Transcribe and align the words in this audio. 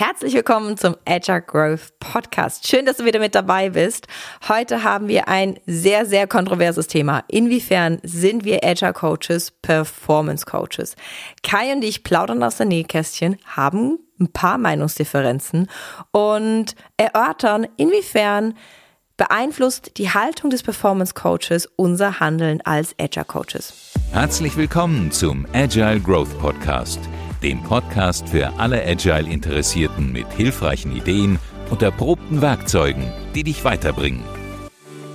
Herzlich 0.00 0.32
willkommen 0.32 0.78
zum 0.78 0.96
Agile 1.04 1.42
Growth 1.42 1.92
Podcast. 2.00 2.66
Schön, 2.66 2.86
dass 2.86 2.96
du 2.96 3.04
wieder 3.04 3.20
mit 3.20 3.34
dabei 3.34 3.68
bist. 3.68 4.06
Heute 4.48 4.82
haben 4.82 5.08
wir 5.08 5.28
ein 5.28 5.58
sehr, 5.66 6.06
sehr 6.06 6.26
kontroverses 6.26 6.86
Thema. 6.86 7.22
Inwiefern 7.28 7.98
sind 8.02 8.46
wir 8.46 8.64
Agile 8.64 8.94
Coaches, 8.94 9.50
Performance 9.50 10.46
Coaches? 10.46 10.96
Kai 11.42 11.74
und 11.74 11.84
ich 11.84 12.02
plaudern 12.02 12.42
aus 12.42 12.56
der 12.56 12.64
Nähkästchen, 12.64 13.36
haben 13.44 13.98
ein 14.18 14.32
paar 14.32 14.56
Meinungsdifferenzen 14.56 15.68
und 16.12 16.74
erörtern, 16.96 17.66
inwiefern 17.76 18.54
beeinflusst 19.18 19.98
die 19.98 20.08
Haltung 20.08 20.48
des 20.48 20.62
Performance 20.62 21.12
Coaches 21.12 21.68
unser 21.76 22.20
Handeln 22.20 22.62
als 22.62 22.94
Agile 22.98 23.26
Coaches. 23.26 23.92
Herzlich 24.12 24.56
willkommen 24.56 25.12
zum 25.12 25.46
Agile 25.52 26.00
Growth 26.00 26.38
Podcast 26.38 27.00
dem 27.42 27.62
Podcast 27.62 28.28
für 28.28 28.58
alle 28.58 28.84
Agile-Interessierten 28.84 30.12
mit 30.12 30.30
hilfreichen 30.32 30.94
Ideen 30.94 31.38
und 31.70 31.82
erprobten 31.82 32.42
Werkzeugen, 32.42 33.12
die 33.34 33.44
dich 33.44 33.64
weiterbringen. 33.64 34.22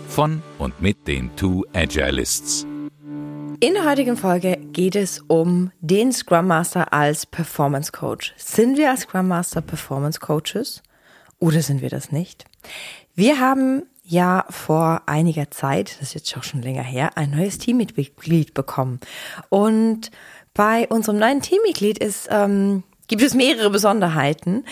Von 0.08 0.42
und 0.58 0.82
mit 0.82 1.08
den 1.08 1.36
Two 1.36 1.64
Agilists. 1.74 2.66
In 3.60 3.74
der 3.74 3.86
heutigen 3.86 4.18
Folge 4.18 4.58
geht 4.72 4.96
es 4.96 5.20
um 5.28 5.72
den 5.80 6.12
Scrum 6.12 6.48
Master 6.48 6.92
als 6.94 7.26
Performance 7.26 7.92
Coach. 7.92 8.34
Sind 8.38 8.78
wir 8.78 8.90
als 8.92 9.02
Scrum 9.02 9.28
Master 9.28 9.62
Performance 9.62 10.20
Coaches 10.20 10.84
oder 11.40 11.62
sind 11.62 11.82
wir 11.82 11.90
das 11.90 12.12
nicht? 12.12 12.46
Wir 13.14 13.40
haben 13.40 13.84
ja 14.04 14.46
vor 14.50 15.04
einiger 15.06 15.50
Zeit, 15.52 15.98
das 16.00 16.10
ist 16.10 16.14
jetzt 16.16 16.38
auch 16.38 16.44
schon 16.44 16.62
länger 16.62 16.84
her, 16.84 17.18
ein 17.18 17.32
neues 17.32 17.58
Teammitglied 17.58 18.54
bekommen. 18.54 19.00
Und 19.50 20.12
bei 20.56 20.88
unserem 20.88 21.20
neuen 21.20 21.42
Teammitglied 21.42 22.00
ist, 22.00 22.28
ähm, 22.32 22.82
gibt 23.08 23.22
es 23.22 23.36
mehrere 23.36 23.70
Besonderheiten. 23.70 24.66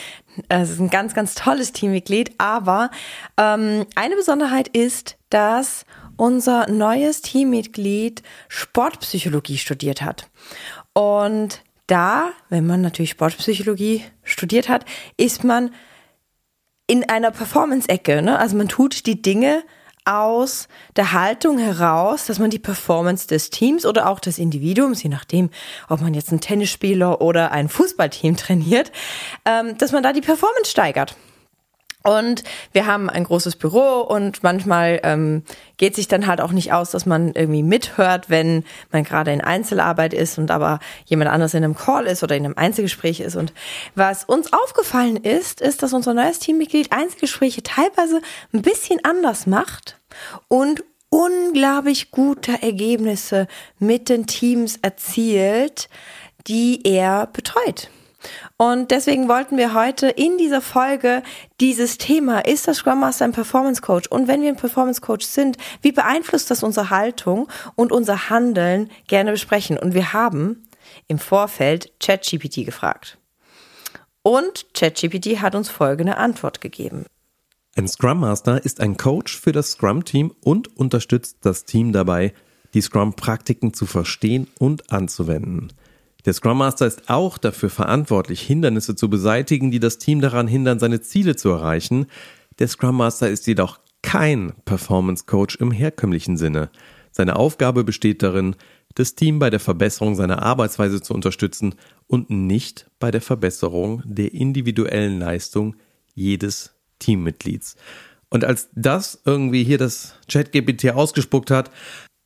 Es 0.49 0.71
ist 0.71 0.79
ein 0.79 0.89
ganz, 0.89 1.13
ganz 1.13 1.35
tolles 1.35 1.73
Teammitglied, 1.73 2.31
aber 2.39 2.89
ähm, 3.37 3.85
eine 3.93 4.15
Besonderheit 4.15 4.67
ist, 4.69 5.17
dass 5.29 5.85
unser 6.17 6.69
neues 6.69 7.21
Teammitglied 7.21 8.23
Sportpsychologie 8.47 9.57
studiert 9.57 10.01
hat. 10.01 10.29
Und 10.93 11.61
da, 11.87 12.31
wenn 12.49 12.65
man 12.65 12.81
natürlich 12.81 13.11
Sportpsychologie 13.11 14.03
studiert 14.23 14.69
hat, 14.69 14.85
ist 15.17 15.43
man 15.43 15.71
in 16.87 17.07
einer 17.09 17.31
Performance-Ecke. 17.31 18.21
Ne? 18.21 18.39
Also 18.39 18.55
man 18.55 18.69
tut 18.69 19.05
die 19.05 19.21
Dinge 19.21 19.63
aus 20.05 20.67
der 20.95 21.13
Haltung 21.13 21.57
heraus, 21.57 22.25
dass 22.25 22.39
man 22.39 22.49
die 22.49 22.59
Performance 22.59 23.27
des 23.27 23.49
Teams 23.49 23.85
oder 23.85 24.09
auch 24.09 24.19
des 24.19 24.37
Individuums, 24.37 25.03
je 25.03 25.09
nachdem, 25.09 25.49
ob 25.89 26.01
man 26.01 26.13
jetzt 26.13 26.29
einen 26.29 26.41
Tennisspieler 26.41 27.21
oder 27.21 27.51
ein 27.51 27.69
Fußballteam 27.69 28.37
trainiert, 28.37 28.91
ähm, 29.45 29.77
dass 29.77 29.91
man 29.91 30.03
da 30.03 30.13
die 30.13 30.21
Performance 30.21 30.71
steigert. 30.71 31.15
Und 32.03 32.43
wir 32.73 32.85
haben 32.85 33.09
ein 33.09 33.23
großes 33.23 33.55
Büro 33.55 34.01
und 34.01 34.43
manchmal 34.43 34.99
ähm, 35.03 35.43
geht 35.77 35.95
sich 35.95 36.09
dann 36.09 36.27
halt 36.27 36.41
auch 36.41 36.51
nicht 36.51 36.73
aus, 36.73 36.91
dass 36.91 37.05
man 37.05 37.33
irgendwie 37.33 37.63
mithört, 37.63 38.29
wenn 38.29 38.65
man 38.91 39.05
gerade 39.05 39.31
in 39.31 39.39
Einzelarbeit 39.39 40.13
ist 40.13 40.37
und 40.37 40.51
aber 40.51 40.79
jemand 41.05 41.31
anders 41.31 41.53
in 41.53 41.63
einem 41.63 41.75
Call 41.75 42.05
ist 42.05 42.21
oder 42.21 42.35
in 42.35 42.45
einem 42.45 42.57
Einzelgespräch 42.57 43.21
ist. 43.21 43.37
Und 43.37 43.53
was 43.95 44.25
uns 44.25 44.51
aufgefallen 44.51 45.15
ist, 45.15 45.61
ist, 45.61 45.81
dass 45.81 45.93
unser 45.93 46.13
neues 46.13 46.39
Teammitglied 46.39 46.91
Einzelgespräche 46.91 47.63
teilweise 47.63 48.21
ein 48.53 48.61
bisschen 48.61 48.99
anders 49.03 49.47
macht 49.47 49.97
und 50.49 50.83
unglaublich 51.09 52.11
gute 52.11 52.61
Ergebnisse 52.61 53.47
mit 53.79 54.09
den 54.09 54.27
Teams 54.27 54.77
erzielt, 54.81 55.87
die 56.47 56.81
er 56.83 57.27
betreut. 57.27 57.89
Und 58.57 58.91
deswegen 58.91 59.27
wollten 59.27 59.57
wir 59.57 59.73
heute 59.73 60.07
in 60.07 60.37
dieser 60.37 60.61
Folge 60.61 61.23
dieses 61.59 61.97
Thema, 61.97 62.39
ist 62.39 62.67
das 62.67 62.77
Scrum 62.77 62.99
Master 62.99 63.25
ein 63.25 63.31
Performance 63.31 63.81
Coach? 63.81 64.07
Und 64.07 64.27
wenn 64.27 64.41
wir 64.41 64.49
ein 64.49 64.55
Performance 64.55 65.01
Coach 65.01 65.25
sind, 65.25 65.57
wie 65.81 65.91
beeinflusst 65.91 66.49
das 66.51 66.63
unsere 66.63 66.89
Haltung 66.89 67.47
und 67.75 67.91
unser 67.91 68.29
Handeln 68.29 68.89
gerne 69.07 69.31
besprechen? 69.31 69.77
Und 69.77 69.93
wir 69.93 70.13
haben 70.13 70.63
im 71.07 71.19
Vorfeld 71.19 71.91
ChatGPT 71.99 72.65
gefragt. 72.65 73.17
Und 74.21 74.67
ChatGPT 74.73 75.41
hat 75.41 75.55
uns 75.55 75.69
folgende 75.69 76.17
Antwort 76.17 76.61
gegeben. 76.61 77.05
Ein 77.75 77.87
Scrum 77.87 78.19
Master 78.19 78.63
ist 78.63 78.79
ein 78.79 78.97
Coach 78.97 79.39
für 79.39 79.51
das 79.51 79.71
Scrum-Team 79.71 80.33
und 80.41 80.77
unterstützt 80.77 81.37
das 81.41 81.65
Team 81.65 81.91
dabei, 81.91 82.33
die 82.73 82.81
Scrum-Praktiken 82.81 83.73
zu 83.73 83.85
verstehen 83.85 84.47
und 84.59 84.91
anzuwenden. 84.91 85.73
Der 86.25 86.33
Scrum 86.33 86.57
Master 86.57 86.87
ist 86.87 87.09
auch 87.09 87.37
dafür 87.37 87.69
verantwortlich, 87.69 88.41
Hindernisse 88.41 88.95
zu 88.95 89.09
beseitigen, 89.09 89.71
die 89.71 89.79
das 89.79 89.97
Team 89.97 90.21
daran 90.21 90.47
hindern, 90.47 90.79
seine 90.79 91.01
Ziele 91.01 91.35
zu 91.35 91.49
erreichen. 91.49 92.05
Der 92.59 92.67
Scrum 92.67 92.95
Master 92.95 93.29
ist 93.29 93.45
jedoch 93.45 93.79
kein 94.01 94.53
Performance 94.65 95.25
Coach 95.25 95.55
im 95.57 95.71
herkömmlichen 95.71 96.37
Sinne. 96.37 96.69
Seine 97.11 97.35
Aufgabe 97.35 97.83
besteht 97.83 98.23
darin, 98.23 98.55
das 98.95 99.15
Team 99.15 99.39
bei 99.39 99.49
der 99.49 99.59
Verbesserung 99.59 100.15
seiner 100.15 100.43
Arbeitsweise 100.43 101.01
zu 101.01 101.13
unterstützen 101.13 101.75
und 102.07 102.29
nicht 102.29 102.89
bei 102.99 103.11
der 103.11 103.21
Verbesserung 103.21 104.01
der 104.05 104.33
individuellen 104.33 105.19
Leistung 105.19 105.75
jedes 106.13 106.73
Teammitglieds. 106.99 107.75
Und 108.29 108.45
als 108.45 108.69
das 108.73 109.21
irgendwie 109.25 109.63
hier 109.63 109.77
das 109.77 110.15
ChatGPT 110.31 110.91
ausgespuckt 110.91 111.51
hat, 111.51 111.69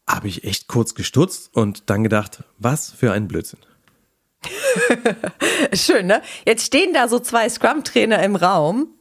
habe 0.07 0.27
ich 0.27 0.43
echt 0.43 0.67
kurz 0.67 0.95
gestutzt 0.95 1.49
und 1.53 1.89
dann 1.89 2.03
gedacht, 2.03 2.43
was 2.57 2.91
für 2.91 3.11
ein 3.11 3.27
Blödsinn. 3.27 3.59
Schön, 5.73 6.07
ne? 6.07 6.21
Jetzt 6.45 6.65
stehen 6.65 6.93
da 6.93 7.07
so 7.07 7.19
zwei 7.19 7.49
Scrum-Trainer 7.49 8.21
im 8.23 8.35
Raum, 8.35 8.93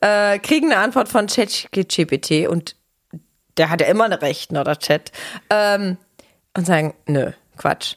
äh, 0.00 0.38
kriegen 0.38 0.72
eine 0.72 0.80
Antwort 0.80 1.08
von 1.08 1.26
ChatGPT 1.26 2.48
und 2.48 2.76
der 3.56 3.70
hat 3.70 3.80
ja 3.80 3.86
immer 3.86 4.04
eine 4.04 4.22
Recht, 4.22 4.52
ne, 4.52 4.64
der 4.64 4.78
Chat, 4.78 5.12
ähm, 5.50 5.96
und 6.56 6.66
sagen, 6.66 6.94
nö, 7.06 7.32
Quatsch. 7.56 7.96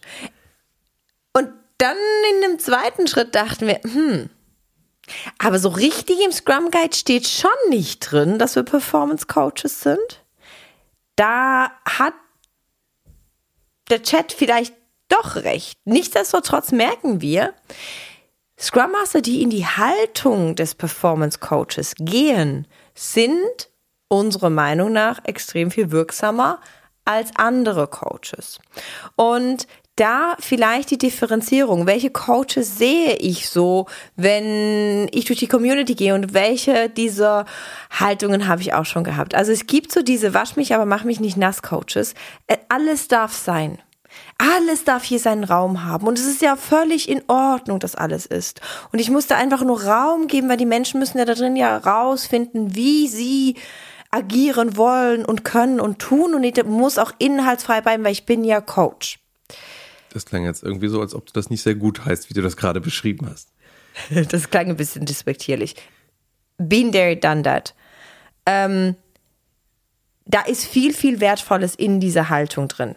Und 1.34 1.50
dann 1.78 1.98
in 2.34 2.42
dem 2.50 2.60
zweiten 2.60 3.08
Schritt 3.08 3.34
dachten 3.36 3.68
wir, 3.68 3.80
hm, 3.84 4.30
aber 5.40 5.60
so 5.60 5.70
richtig 5.70 6.18
im 6.24 6.32
Scrum 6.32 6.70
Guide 6.72 6.96
steht 6.96 7.28
schon 7.28 7.50
nicht 7.70 8.00
drin, 8.00 8.40
dass 8.40 8.56
wir 8.56 8.64
Performance 8.64 9.26
Coaches 9.26 9.82
sind. 9.82 10.24
Da 11.16 11.72
hat 11.86 12.14
der 13.90 14.04
Chat 14.04 14.34
vielleicht 14.34 14.74
doch 15.10 15.36
recht. 15.36 15.78
Nichtsdestotrotz 15.86 16.72
merken 16.72 17.22
wir, 17.22 17.54
Scrum 18.60 18.92
Master, 18.92 19.22
die 19.22 19.44
in 19.44 19.50
die 19.50 19.66
Haltung 19.66 20.56
des 20.56 20.74
Performance 20.74 21.40
Coaches 21.40 21.94
gehen, 22.00 22.68
sind 22.96 23.70
unserer 24.10 24.50
Meinung 24.50 24.92
nach 24.92 25.20
extrem 25.26 25.70
viel 25.70 25.92
wirksamer 25.92 26.60
als 27.06 27.30
andere 27.36 27.88
Coaches. 27.88 28.60
Und 29.16 29.68
da 29.98 30.36
vielleicht 30.40 30.92
die 30.92 30.98
Differenzierung. 30.98 31.88
Welche 31.88 32.12
Coaches 32.12 32.78
sehe 32.78 33.16
ich 33.16 33.50
so, 33.50 33.88
wenn 34.16 35.08
ich 35.12 35.26
durch 35.26 35.40
die 35.40 35.48
Community 35.48 35.96
gehe 35.96 36.14
und 36.14 36.34
welche 36.34 36.88
dieser 36.90 37.46
Haltungen 37.90 38.48
habe 38.48 38.62
ich 38.62 38.74
auch 38.74 38.86
schon 38.86 39.04
gehabt? 39.04 39.34
Also 39.34 39.52
es 39.52 39.66
gibt 39.66 39.92
so 39.92 40.04
diese 40.04 40.34
Wasch 40.34 40.56
mich, 40.56 40.76
aber 40.76 40.86
mach 40.86 41.04
mich 41.04 41.20
nicht 41.20 41.36
nass 41.36 41.64
Coaches. 41.64 42.14
Äh, 42.46 42.58
alles 42.70 43.08
darf 43.08 43.34
sein. 43.34 43.80
Alles 44.38 44.84
darf 44.84 45.04
hier 45.04 45.20
seinen 45.20 45.44
Raum 45.44 45.84
haben. 45.84 46.06
Und 46.06 46.20
es 46.20 46.26
ist 46.26 46.42
ja 46.42 46.56
völlig 46.56 47.10
in 47.10 47.24
Ordnung, 47.28 47.80
dass 47.80 47.96
alles 47.96 48.26
ist. 48.26 48.62
Und 48.92 49.00
ich 49.00 49.10
musste 49.10 49.36
einfach 49.36 49.64
nur 49.64 49.84
Raum 49.84 50.28
geben, 50.28 50.48
weil 50.48 50.58
die 50.58 50.66
Menschen 50.66 51.00
müssen 51.00 51.18
ja 51.18 51.26
da 51.26 51.34
drin 51.34 51.56
ja 51.56 51.78
rausfinden, 51.78 52.76
wie 52.76 53.08
sie 53.08 53.56
agieren 54.12 54.78
wollen 54.78 55.26
und 55.26 55.44
können 55.44 55.80
und 55.80 56.00
tun. 56.00 56.36
Und 56.36 56.44
ich 56.44 56.64
muss 56.66 57.00
auch 57.00 57.12
inhaltsfrei 57.18 57.82
bleiben, 57.82 58.04
weil 58.04 58.12
ich 58.12 58.26
bin 58.26 58.44
ja 58.44 58.62
Coach. 58.62 59.20
Das 60.14 60.26
klang 60.26 60.46
jetzt 60.46 60.64
irgendwie 60.64 60.88
so, 60.88 61.02
als 61.02 61.16
ob 61.16 61.26
du 61.26 61.34
das 61.34 61.50
nicht 61.50 61.64
sehr 61.64 61.76
gut 61.76 62.06
heißt, 62.06 62.30
wie 62.30 62.34
du 62.34 62.42
das 62.42 62.58
gerade 62.58 62.80
beschrieben 62.80 63.28
hast. 63.30 63.50
das 64.32 64.52
klang 64.52 64.68
ein 64.68 64.78
bisschen 64.78 65.06
despektierlich. 65.06 65.76
Been 66.60 66.92
there, 66.92 67.18
done 67.18 67.42
that. 67.42 67.74
Ähm, 68.46 68.96
da 70.26 70.42
ist 70.42 70.66
viel, 70.66 70.94
viel 70.94 71.22
Wertvolles 71.22 71.74
in 71.74 72.00
dieser 72.00 72.30
Haltung 72.30 72.68
drin 72.68 72.96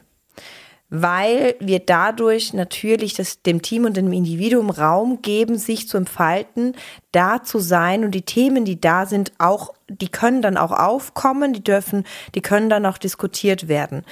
weil 0.91 1.55
wir 1.61 1.79
dadurch 1.79 2.53
natürlich 2.53 3.15
das, 3.15 3.43
dem 3.43 3.63
Team 3.63 3.85
und 3.85 3.97
dem 3.97 4.13
Individuum 4.13 4.71
Raum 4.71 5.23
geben, 5.23 5.57
sich 5.57 5.89
zu 5.89 5.97
entfalten, 5.97 6.75
da 7.13 7.43
zu 7.43 7.61
sein 7.61 8.05
und 8.05 8.11
die 8.11 8.23
Themen, 8.23 8.65
die 8.65 8.81
da 8.81 9.07
sind, 9.07 9.33
auch, 9.39 9.73
die 9.89 10.09
können 10.09 10.43
dann 10.43 10.57
auch 10.57 10.73
aufkommen, 10.73 11.53
die 11.53 11.63
dürfen, 11.63 12.05
die 12.35 12.43
können 12.43 12.69
dann 12.69 12.85
auch 12.87 12.99
diskutiert 12.99 13.69
werden. 13.69 14.05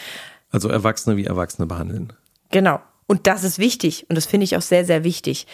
Also 0.51 0.69
Erwachsene 0.69 1.17
wie 1.17 1.25
Erwachsene 1.25 1.67
behandeln. 1.67 2.13
Genau. 2.51 2.81
Und 3.07 3.27
das 3.27 3.43
ist 3.43 3.59
wichtig 3.59 4.07
und 4.09 4.17
das 4.17 4.27
finde 4.27 4.45
ich 4.45 4.57
auch 4.57 4.63
sehr, 4.63 4.85
sehr 4.85 5.03
wichtig. 5.03 5.47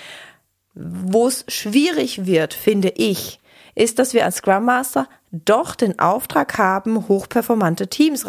Wo 0.74 1.26
es 1.26 1.44
schwierig 1.48 2.26
wird, 2.26 2.52
finde 2.52 2.90
ich, 2.96 3.40
ist, 3.74 3.98
dass 3.98 4.12
wir 4.12 4.24
als 4.24 4.36
Scrum 4.36 4.64
Master 4.64 5.08
doch 5.30 5.74
den 5.74 5.98
Auftrag 5.98 6.58
haben, 6.58 7.08
hochperformante 7.08 7.88
Teams 7.88 8.26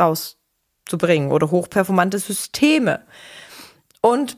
rauszubringen 0.86 1.32
oder 1.32 1.52
hochperformante 1.52 2.20
Systeme. 2.20 3.02
Und 4.02 4.38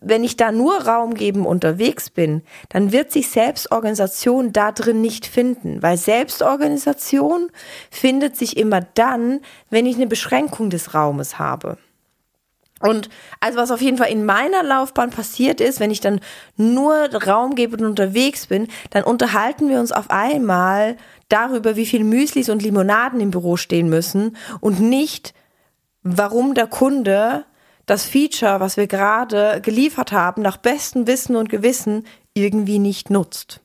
wenn 0.00 0.22
ich 0.22 0.36
da 0.36 0.52
nur 0.52 0.86
raumgeben 0.86 1.44
unterwegs 1.44 2.08
bin, 2.10 2.42
dann 2.68 2.92
wird 2.92 3.10
sich 3.10 3.28
Selbstorganisation 3.28 4.52
da 4.52 4.70
drin 4.70 5.00
nicht 5.00 5.26
finden, 5.26 5.82
weil 5.82 5.96
Selbstorganisation 5.96 7.50
findet 7.90 8.36
sich 8.36 8.56
immer 8.56 8.80
dann, 8.80 9.40
wenn 9.70 9.86
ich 9.86 9.96
eine 9.96 10.06
Beschränkung 10.06 10.70
des 10.70 10.94
Raumes 10.94 11.38
habe. 11.38 11.78
Und 12.80 13.08
also 13.40 13.58
was 13.58 13.70
auf 13.70 13.80
jeden 13.80 13.98
Fall 13.98 14.10
in 14.10 14.24
meiner 14.24 14.62
Laufbahn 14.62 15.10
passiert 15.10 15.60
ist, 15.60 15.80
wenn 15.80 15.90
ich 15.90 16.00
dann 16.00 16.20
nur 16.56 16.94
Raum 17.12 17.54
gebe 17.54 17.76
und 17.76 17.84
unterwegs 17.84 18.46
bin, 18.46 18.68
dann 18.90 19.02
unterhalten 19.02 19.68
wir 19.68 19.80
uns 19.80 19.90
auf 19.92 20.10
einmal 20.10 20.96
darüber, 21.28 21.76
wie 21.76 21.86
viel 21.86 22.04
Müslis 22.04 22.48
und 22.48 22.62
Limonaden 22.62 23.20
im 23.20 23.30
Büro 23.30 23.56
stehen 23.56 23.88
müssen 23.88 24.36
und 24.60 24.80
nicht, 24.80 25.34
warum 26.02 26.54
der 26.54 26.66
Kunde 26.66 27.44
das 27.86 28.04
Feature, 28.04 28.60
was 28.60 28.76
wir 28.76 28.86
gerade 28.86 29.60
geliefert 29.62 30.12
haben, 30.12 30.42
nach 30.42 30.58
bestem 30.58 31.06
Wissen 31.06 31.36
und 31.36 31.48
Gewissen 31.48 32.06
irgendwie 32.34 32.78
nicht 32.78 33.10
nutzt. 33.10 33.60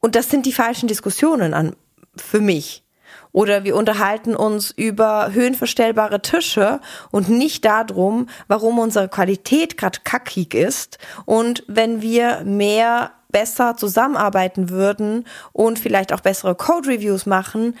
Und 0.00 0.14
das 0.14 0.30
sind 0.30 0.46
die 0.46 0.52
falschen 0.52 0.86
Diskussionen 0.88 1.54
an, 1.54 1.74
für 2.16 2.40
mich. 2.40 2.84
Oder 3.32 3.64
wir 3.64 3.76
unterhalten 3.76 4.34
uns 4.34 4.70
über 4.70 5.32
höhenverstellbare 5.32 6.22
Tische 6.22 6.80
und 7.10 7.28
nicht 7.28 7.64
darum, 7.64 8.28
warum 8.46 8.78
unsere 8.78 9.08
Qualität 9.08 9.76
gerade 9.76 10.00
kackig 10.04 10.54
ist. 10.54 10.98
Und 11.24 11.62
wenn 11.66 12.02
wir 12.02 12.42
mehr 12.44 13.12
besser 13.30 13.76
zusammenarbeiten 13.76 14.70
würden 14.70 15.24
und 15.52 15.78
vielleicht 15.78 16.12
auch 16.12 16.20
bessere 16.20 16.54
Code 16.54 16.88
Reviews 16.88 17.26
machen, 17.26 17.76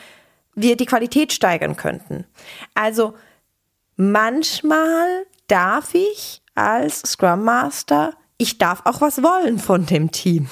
wir 0.54 0.76
die 0.76 0.86
Qualität 0.86 1.32
steigern 1.32 1.76
könnten. 1.76 2.24
Also 2.74 3.14
manchmal 3.96 5.26
darf 5.46 5.94
ich 5.94 6.42
als 6.54 7.00
Scrum 7.00 7.44
Master, 7.44 8.14
ich 8.36 8.58
darf 8.58 8.82
auch 8.84 9.00
was 9.00 9.22
wollen 9.22 9.58
von 9.58 9.86
dem 9.86 10.10
Team. 10.10 10.48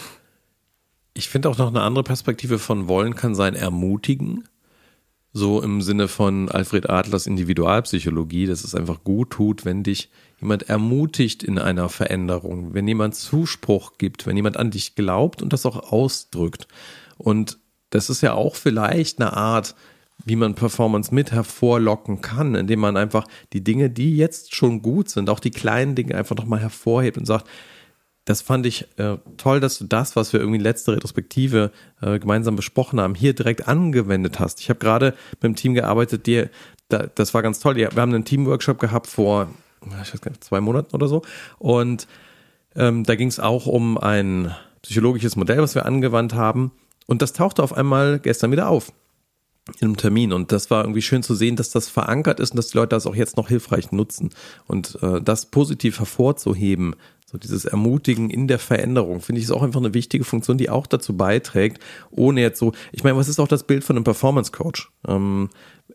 Ich 1.14 1.28
finde 1.28 1.48
auch 1.48 1.58
noch 1.58 1.68
eine 1.68 1.82
andere 1.82 2.04
Perspektive 2.04 2.58
von 2.58 2.88
wollen 2.88 3.14
kann 3.16 3.34
sein 3.34 3.54
ermutigen. 3.54 4.48
So 5.38 5.60
im 5.60 5.82
Sinne 5.82 6.08
von 6.08 6.48
Alfred 6.48 6.88
Adlers 6.88 7.26
Individualpsychologie, 7.26 8.46
dass 8.46 8.64
es 8.64 8.74
einfach 8.74 9.04
gut 9.04 9.32
tut, 9.32 9.66
wenn 9.66 9.82
dich 9.82 10.08
jemand 10.40 10.70
ermutigt 10.70 11.42
in 11.42 11.58
einer 11.58 11.90
Veränderung, 11.90 12.72
wenn 12.72 12.88
jemand 12.88 13.16
Zuspruch 13.16 13.98
gibt, 13.98 14.26
wenn 14.26 14.34
jemand 14.34 14.56
an 14.56 14.70
dich 14.70 14.94
glaubt 14.94 15.42
und 15.42 15.52
das 15.52 15.66
auch 15.66 15.92
ausdrückt. 15.92 16.68
Und 17.18 17.58
das 17.90 18.08
ist 18.08 18.22
ja 18.22 18.32
auch 18.32 18.56
vielleicht 18.56 19.20
eine 19.20 19.34
Art, 19.34 19.74
wie 20.24 20.36
man 20.36 20.54
Performance 20.54 21.14
mit 21.14 21.32
hervorlocken 21.32 22.22
kann, 22.22 22.54
indem 22.54 22.80
man 22.80 22.96
einfach 22.96 23.26
die 23.52 23.62
Dinge, 23.62 23.90
die 23.90 24.16
jetzt 24.16 24.54
schon 24.54 24.80
gut 24.80 25.10
sind, 25.10 25.28
auch 25.28 25.40
die 25.40 25.50
kleinen 25.50 25.94
Dinge 25.94 26.14
einfach 26.14 26.36
nochmal 26.36 26.60
hervorhebt 26.60 27.18
und 27.18 27.26
sagt, 27.26 27.46
das 28.26 28.42
fand 28.42 28.66
ich 28.66 28.86
äh, 28.98 29.16
toll, 29.38 29.60
dass 29.60 29.78
du 29.78 29.84
das, 29.84 30.14
was 30.14 30.34
wir 30.34 30.40
irgendwie 30.40 30.58
in 30.58 30.62
letzter 30.62 30.92
Retrospektive 30.92 31.70
äh, 32.02 32.18
gemeinsam 32.18 32.56
besprochen 32.56 33.00
haben, 33.00 33.14
hier 33.14 33.32
direkt 33.32 33.66
angewendet 33.66 34.38
hast. 34.38 34.60
Ich 34.60 34.68
habe 34.68 34.78
gerade 34.78 35.14
mit 35.32 35.42
dem 35.42 35.56
Team 35.56 35.72
gearbeitet, 35.72 36.26
die, 36.26 36.44
da, 36.88 37.06
das 37.14 37.32
war 37.32 37.42
ganz 37.42 37.60
toll. 37.60 37.76
Wir 37.76 37.88
haben 37.88 38.14
einen 38.14 38.24
Teamworkshop 38.24 38.78
gehabt 38.78 39.06
vor 39.06 39.48
ich 40.02 40.12
weiß 40.12 40.20
gar 40.20 40.30
nicht, 40.30 40.44
zwei 40.44 40.60
Monaten 40.60 40.94
oder 40.94 41.08
so. 41.08 41.22
Und 41.58 42.06
ähm, 42.74 43.04
da 43.04 43.14
ging 43.14 43.28
es 43.28 43.40
auch 43.40 43.66
um 43.66 43.98
ein 43.98 44.54
psychologisches 44.82 45.36
Modell, 45.36 45.58
was 45.58 45.74
wir 45.74 45.86
angewandt 45.86 46.34
haben. 46.34 46.72
Und 47.06 47.22
das 47.22 47.32
tauchte 47.32 47.62
auf 47.62 47.72
einmal 47.72 48.18
gestern 48.18 48.50
wieder 48.52 48.68
auf 48.68 48.92
in 49.80 49.88
einem 49.88 49.96
Termin 49.96 50.32
und 50.32 50.52
das 50.52 50.70
war 50.70 50.84
irgendwie 50.84 51.02
schön 51.02 51.22
zu 51.22 51.34
sehen, 51.34 51.56
dass 51.56 51.70
das 51.70 51.88
verankert 51.88 52.38
ist 52.38 52.50
und 52.50 52.56
dass 52.56 52.68
die 52.68 52.78
Leute 52.78 52.90
das 52.90 53.06
auch 53.06 53.16
jetzt 53.16 53.36
noch 53.36 53.48
hilfreich 53.48 53.90
nutzen 53.90 54.30
und 54.66 54.98
äh, 55.02 55.20
das 55.20 55.46
positiv 55.46 55.98
hervorzuheben, 55.98 56.94
so 57.28 57.38
dieses 57.38 57.64
Ermutigen 57.64 58.30
in 58.30 58.46
der 58.46 58.60
Veränderung, 58.60 59.20
finde 59.20 59.40
ich, 59.40 59.46
ist 59.46 59.50
auch 59.50 59.64
einfach 59.64 59.80
eine 59.80 59.94
wichtige 59.94 60.22
Funktion, 60.22 60.58
die 60.58 60.70
auch 60.70 60.86
dazu 60.86 61.16
beiträgt, 61.16 61.82
ohne 62.12 62.40
jetzt 62.40 62.60
so, 62.60 62.72
ich 62.92 63.02
meine, 63.02 63.16
was 63.16 63.26
ist 63.26 63.40
auch 63.40 63.48
das 63.48 63.64
Bild 63.64 63.82
von 63.82 63.96
einem 63.96 64.04
Performance 64.04 64.52
Coach? 64.52 64.92
Ähm, 65.08 65.50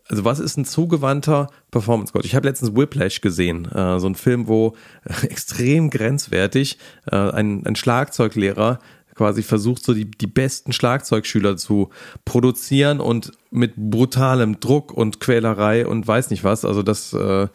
also 0.08 0.24
was 0.26 0.40
ist 0.40 0.58
ein 0.58 0.66
zugewandter 0.66 1.48
Performance 1.70 2.12
Coach? 2.12 2.26
Ich 2.26 2.34
habe 2.34 2.46
letztens 2.46 2.76
Whiplash 2.76 3.22
gesehen, 3.22 3.64
äh, 3.72 3.98
so 3.98 4.06
ein 4.06 4.14
Film, 4.14 4.46
wo 4.46 4.74
extrem 5.22 5.88
grenzwertig 5.88 6.76
äh, 7.10 7.16
ein, 7.16 7.64
ein 7.66 7.76
Schlagzeuglehrer 7.76 8.78
quasi 9.14 9.42
versucht, 9.42 9.84
so 9.84 9.94
die, 9.94 10.10
die 10.10 10.26
besten 10.26 10.72
Schlagzeugschüler 10.72 11.56
zu 11.56 11.90
produzieren 12.24 13.00
und 13.00 13.32
mit 13.50 13.76
brutalem 13.76 14.60
Druck 14.60 14.92
und 14.92 15.20
Quälerei 15.20 15.86
und 15.86 16.06
weiß 16.06 16.30
nicht 16.30 16.44
was. 16.44 16.64
Also 16.64 16.82
das 16.82 17.12
äh, 17.12 17.48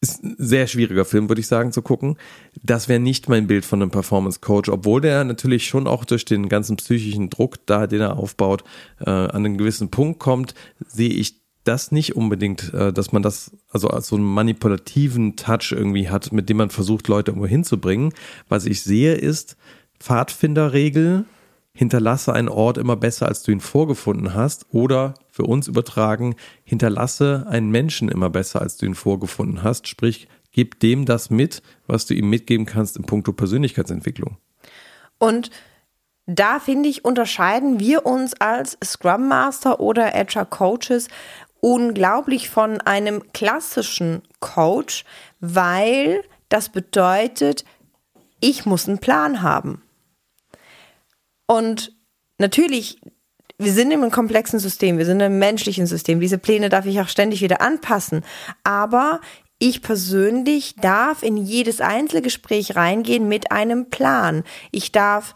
ist 0.00 0.22
ein 0.22 0.36
sehr 0.38 0.66
schwieriger 0.66 1.04
Film, 1.04 1.28
würde 1.28 1.40
ich 1.40 1.46
sagen, 1.46 1.72
zu 1.72 1.82
gucken. 1.82 2.16
Das 2.62 2.88
wäre 2.88 3.00
nicht 3.00 3.28
mein 3.28 3.46
Bild 3.46 3.64
von 3.64 3.80
einem 3.80 3.90
Performance 3.90 4.40
Coach, 4.40 4.68
obwohl 4.68 5.00
der 5.00 5.24
natürlich 5.24 5.66
schon 5.66 5.86
auch 5.86 6.04
durch 6.04 6.24
den 6.24 6.48
ganzen 6.48 6.76
psychischen 6.76 7.30
Druck 7.30 7.64
da, 7.66 7.86
den 7.86 8.00
er 8.00 8.18
aufbaut, 8.18 8.64
äh, 9.00 9.10
an 9.10 9.30
einen 9.30 9.58
gewissen 9.58 9.90
Punkt 9.90 10.18
kommt, 10.18 10.54
sehe 10.86 11.10
ich 11.10 11.44
das 11.64 11.90
nicht 11.92 12.14
unbedingt, 12.14 12.74
äh, 12.74 12.92
dass 12.92 13.12
man 13.12 13.22
das 13.22 13.52
also 13.70 13.88
als 13.88 14.08
so 14.08 14.16
einen 14.16 14.26
manipulativen 14.26 15.36
Touch 15.36 15.72
irgendwie 15.72 16.10
hat, 16.10 16.32
mit 16.32 16.48
dem 16.48 16.58
man 16.58 16.70
versucht, 16.70 17.08
Leute 17.08 17.30
irgendwo 17.30 17.46
hinzubringen. 17.46 18.12
Was 18.48 18.66
ich 18.66 18.82
sehe, 18.82 19.14
ist 19.14 19.56
Pfadfinderregel, 20.00 21.24
hinterlasse 21.72 22.32
einen 22.32 22.48
Ort 22.48 22.78
immer 22.78 22.96
besser, 22.96 23.26
als 23.26 23.42
du 23.42 23.50
ihn 23.50 23.60
vorgefunden 23.60 24.34
hast. 24.34 24.66
Oder 24.70 25.14
für 25.28 25.42
uns 25.42 25.66
übertragen, 25.66 26.36
hinterlasse 26.64 27.46
einen 27.48 27.70
Menschen 27.70 28.08
immer 28.08 28.30
besser, 28.30 28.60
als 28.60 28.76
du 28.76 28.86
ihn 28.86 28.94
vorgefunden 28.94 29.62
hast. 29.62 29.88
Sprich, 29.88 30.28
gib 30.52 30.78
dem 30.80 31.04
das 31.04 31.30
mit, 31.30 31.62
was 31.86 32.06
du 32.06 32.14
ihm 32.14 32.30
mitgeben 32.30 32.64
kannst 32.64 32.96
in 32.96 33.04
puncto 33.04 33.32
Persönlichkeitsentwicklung. 33.32 34.36
Und 35.18 35.50
da 36.26 36.58
finde 36.58 36.88
ich, 36.88 37.04
unterscheiden 37.04 37.80
wir 37.80 38.06
uns 38.06 38.34
als 38.40 38.78
Scrum 38.82 39.28
Master 39.28 39.80
oder 39.80 40.14
Agile 40.14 40.46
Coaches 40.46 41.08
unglaublich 41.60 42.50
von 42.50 42.80
einem 42.82 43.32
klassischen 43.32 44.22
Coach, 44.40 45.04
weil 45.40 46.22
das 46.48 46.68
bedeutet, 46.68 47.64
ich 48.40 48.66
muss 48.66 48.86
einen 48.86 48.98
Plan 48.98 49.42
haben. 49.42 49.83
Und 51.46 51.92
natürlich, 52.38 52.98
wir 53.58 53.72
sind 53.72 53.92
in 53.92 54.02
einem 54.02 54.10
komplexen 54.10 54.58
System, 54.58 54.98
wir 54.98 55.04
sind 55.04 55.16
in 55.16 55.26
einem 55.26 55.38
menschlichen 55.38 55.86
System. 55.86 56.20
Diese 56.20 56.38
Pläne 56.38 56.68
darf 56.68 56.86
ich 56.86 57.00
auch 57.00 57.08
ständig 57.08 57.40
wieder 57.42 57.60
anpassen. 57.60 58.24
Aber 58.62 59.20
ich 59.58 59.82
persönlich 59.82 60.74
darf 60.76 61.22
in 61.22 61.36
jedes 61.36 61.80
Einzelgespräch 61.80 62.76
reingehen 62.76 63.28
mit 63.28 63.52
einem 63.52 63.88
Plan. 63.88 64.44
Ich 64.72 64.92
darf 64.92 65.34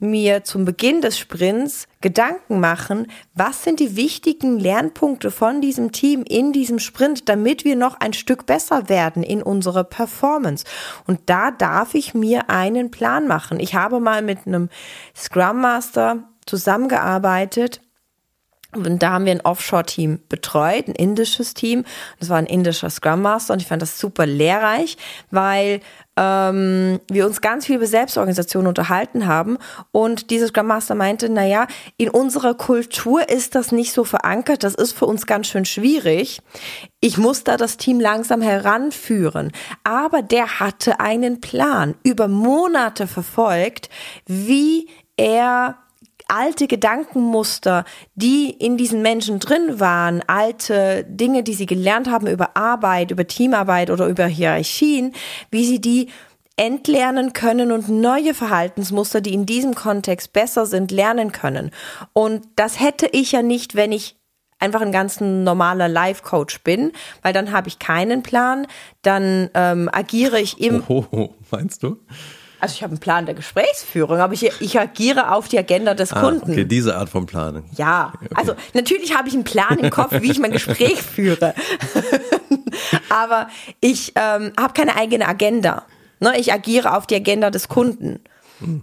mir 0.00 0.44
zum 0.44 0.64
Beginn 0.64 1.00
des 1.00 1.18
Sprints 1.18 1.86
Gedanken 2.00 2.60
machen, 2.60 3.08
was 3.34 3.64
sind 3.64 3.80
die 3.80 3.96
wichtigen 3.96 4.58
Lernpunkte 4.58 5.30
von 5.30 5.60
diesem 5.60 5.92
Team 5.92 6.22
in 6.28 6.52
diesem 6.52 6.78
Sprint, 6.78 7.28
damit 7.28 7.64
wir 7.64 7.76
noch 7.76 7.98
ein 8.00 8.12
Stück 8.12 8.46
besser 8.46 8.88
werden 8.88 9.22
in 9.22 9.42
unserer 9.42 9.84
Performance. 9.84 10.64
Und 11.06 11.20
da 11.26 11.50
darf 11.50 11.94
ich 11.94 12.14
mir 12.14 12.50
einen 12.50 12.90
Plan 12.90 13.26
machen. 13.26 13.58
Ich 13.58 13.74
habe 13.74 13.98
mal 14.00 14.22
mit 14.22 14.46
einem 14.46 14.68
Scrum 15.16 15.60
Master 15.60 16.28
zusammengearbeitet, 16.46 17.80
und 18.74 19.02
da 19.02 19.12
haben 19.12 19.24
wir 19.24 19.32
ein 19.32 19.40
Offshore-Team 19.40 20.20
betreut, 20.28 20.88
ein 20.88 20.94
indisches 20.94 21.54
Team. 21.54 21.86
Das 22.20 22.28
war 22.28 22.36
ein 22.36 22.44
indischer 22.44 22.90
Scrum 22.90 23.22
Master 23.22 23.54
und 23.54 23.62
ich 23.62 23.68
fand 23.68 23.80
das 23.80 23.98
super 23.98 24.26
lehrreich, 24.26 24.98
weil 25.30 25.80
ähm, 26.18 27.00
wir 27.10 27.24
uns 27.24 27.40
ganz 27.40 27.64
viel 27.64 27.76
über 27.76 27.86
Selbstorganisation 27.86 28.66
unterhalten 28.66 29.26
haben. 29.26 29.56
Und 29.90 30.28
dieser 30.28 30.48
Scrum 30.48 30.66
Master 30.66 30.94
meinte, 30.94 31.30
naja, 31.30 31.66
in 31.96 32.10
unserer 32.10 32.52
Kultur 32.52 33.30
ist 33.30 33.54
das 33.54 33.72
nicht 33.72 33.94
so 33.94 34.04
verankert, 34.04 34.62
das 34.64 34.74
ist 34.74 34.92
für 34.92 35.06
uns 35.06 35.26
ganz 35.26 35.46
schön 35.46 35.64
schwierig. 35.64 36.42
Ich 37.00 37.16
muss 37.16 37.44
da 37.44 37.56
das 37.56 37.78
Team 37.78 38.00
langsam 38.00 38.42
heranführen. 38.42 39.52
Aber 39.82 40.20
der 40.20 40.60
hatte 40.60 41.00
einen 41.00 41.40
Plan 41.40 41.94
über 42.02 42.28
Monate 42.28 43.06
verfolgt, 43.06 43.88
wie 44.26 44.90
er 45.16 45.78
alte 46.28 46.66
Gedankenmuster, 46.66 47.84
die 48.14 48.50
in 48.50 48.76
diesen 48.76 49.02
Menschen 49.02 49.40
drin 49.40 49.80
waren, 49.80 50.22
alte 50.26 51.04
Dinge, 51.08 51.42
die 51.42 51.54
sie 51.54 51.66
gelernt 51.66 52.08
haben 52.08 52.26
über 52.26 52.56
Arbeit, 52.56 53.10
über 53.10 53.26
Teamarbeit 53.26 53.90
oder 53.90 54.06
über 54.06 54.26
Hierarchien, 54.26 55.14
wie 55.50 55.64
sie 55.64 55.80
die 55.80 56.08
entlernen 56.56 57.32
können 57.32 57.72
und 57.72 57.88
neue 57.88 58.34
Verhaltensmuster, 58.34 59.20
die 59.20 59.32
in 59.32 59.46
diesem 59.46 59.74
Kontext 59.74 60.32
besser 60.32 60.66
sind, 60.66 60.90
lernen 60.90 61.32
können. 61.32 61.70
Und 62.12 62.46
das 62.56 62.80
hätte 62.80 63.06
ich 63.12 63.32
ja 63.32 63.42
nicht, 63.42 63.74
wenn 63.74 63.92
ich 63.92 64.16
einfach 64.58 64.80
ein 64.80 64.92
ganz 64.92 65.20
normaler 65.20 65.88
Life-Coach 65.88 66.62
bin, 66.62 66.92
weil 67.22 67.32
dann 67.32 67.52
habe 67.52 67.68
ich 67.68 67.78
keinen 67.78 68.22
Plan, 68.22 68.66
dann 69.02 69.50
ähm, 69.54 69.88
agiere 69.92 70.40
ich 70.40 70.60
im. 70.60 70.82
Oh, 70.88 71.30
meinst 71.50 71.82
du? 71.84 71.98
Also 72.60 72.74
ich 72.74 72.82
habe 72.82 72.92
einen 72.92 73.00
Plan 73.00 73.26
der 73.26 73.34
Gesprächsführung, 73.34 74.18
aber 74.18 74.32
ich, 74.32 74.50
ich 74.60 74.80
agiere 74.80 75.32
auf 75.32 75.48
die 75.48 75.58
Agenda 75.58 75.94
des 75.94 76.12
ah, 76.12 76.20
Kunden. 76.20 76.50
Okay, 76.50 76.64
diese 76.64 76.96
Art 76.96 77.08
von 77.08 77.26
Planung. 77.26 77.64
Ja, 77.76 78.12
okay. 78.16 78.28
also 78.34 78.54
natürlich 78.74 79.16
habe 79.16 79.28
ich 79.28 79.34
einen 79.34 79.44
Plan 79.44 79.78
im 79.78 79.90
Kopf, 79.90 80.12
wie 80.20 80.30
ich 80.30 80.38
mein 80.38 80.50
Gespräch 80.50 81.00
führe. 81.02 81.54
Aber 83.08 83.48
ich 83.80 84.12
ähm, 84.16 84.52
habe 84.58 84.72
keine 84.74 84.96
eigene 84.96 85.28
Agenda. 85.28 85.84
Ne? 86.20 86.38
Ich 86.38 86.52
agiere 86.52 86.96
auf 86.96 87.06
die 87.06 87.14
Agenda 87.14 87.50
des 87.50 87.68
Kunden. 87.68 88.20
Hm. 88.60 88.82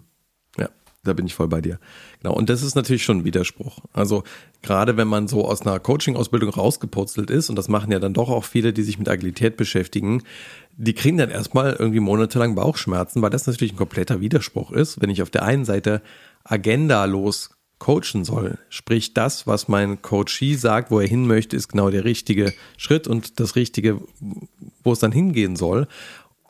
Da 1.06 1.14
bin 1.14 1.26
ich 1.26 1.36
voll 1.36 1.48
bei 1.48 1.62
dir. 1.62 1.80
Genau. 2.22 2.36
Und 2.36 2.50
das 2.50 2.64
ist 2.64 2.76
natürlich 2.76 3.04
schon 3.04 3.20
ein 3.20 3.26
Widerspruch. 3.26 3.80
Also 3.94 4.24
gerade 4.62 4.98
wenn 4.98 5.08
man 5.08 5.28
so 5.28 5.48
aus 5.48 5.62
einer 5.62 5.80
Coaching-Ausbildung 5.80 6.50
rausgepurzelt 6.50 7.30
ist, 7.30 7.50
und 7.50 7.56
das 7.56 7.70
machen 7.70 7.92
ja 7.92 8.00
dann 8.00 8.14
doch 8.14 8.30
auch 8.30 8.44
viele, 8.44 8.74
die 8.74 8.84
sich 8.84 9.00
mit 9.00 9.08
Agilität 9.08 9.56
beschäftigen, 9.56 10.24
die 10.76 10.94
kriegen 10.94 11.18
dann 11.18 11.30
erstmal 11.30 11.74
irgendwie 11.74 12.02
monatelang 12.02 12.56
Bauchschmerzen, 12.56 13.22
weil 13.22 13.30
das 13.30 13.48
natürlich 13.48 13.74
ein 13.74 13.78
kompletter 13.78 14.20
Widerspruch 14.20 14.72
ist, 14.72 15.02
wenn 15.02 15.10
ich 15.10 15.22
auf 15.22 15.30
der 15.30 15.44
einen 15.44 15.64
Seite 15.64 16.02
agendalos 16.44 17.52
coachen 17.78 18.24
soll. 18.24 18.58
Sprich, 18.70 19.14
das, 19.14 19.48
was 19.48 19.68
mein 19.68 20.02
Coachee 20.02 20.56
sagt, 20.56 20.92
wo 20.92 21.00
er 21.00 21.08
hin 21.08 21.28
möchte, 21.28 21.56
ist 21.56 21.68
genau 21.68 21.90
der 21.90 22.06
richtige 22.06 22.54
Schritt 22.78 23.08
und 23.08 23.40
das 23.40 23.56
Richtige, 23.56 24.02
wo 24.84 24.94
es 24.94 25.00
dann 25.00 25.12
hingehen 25.12 25.56
soll. 25.56 25.88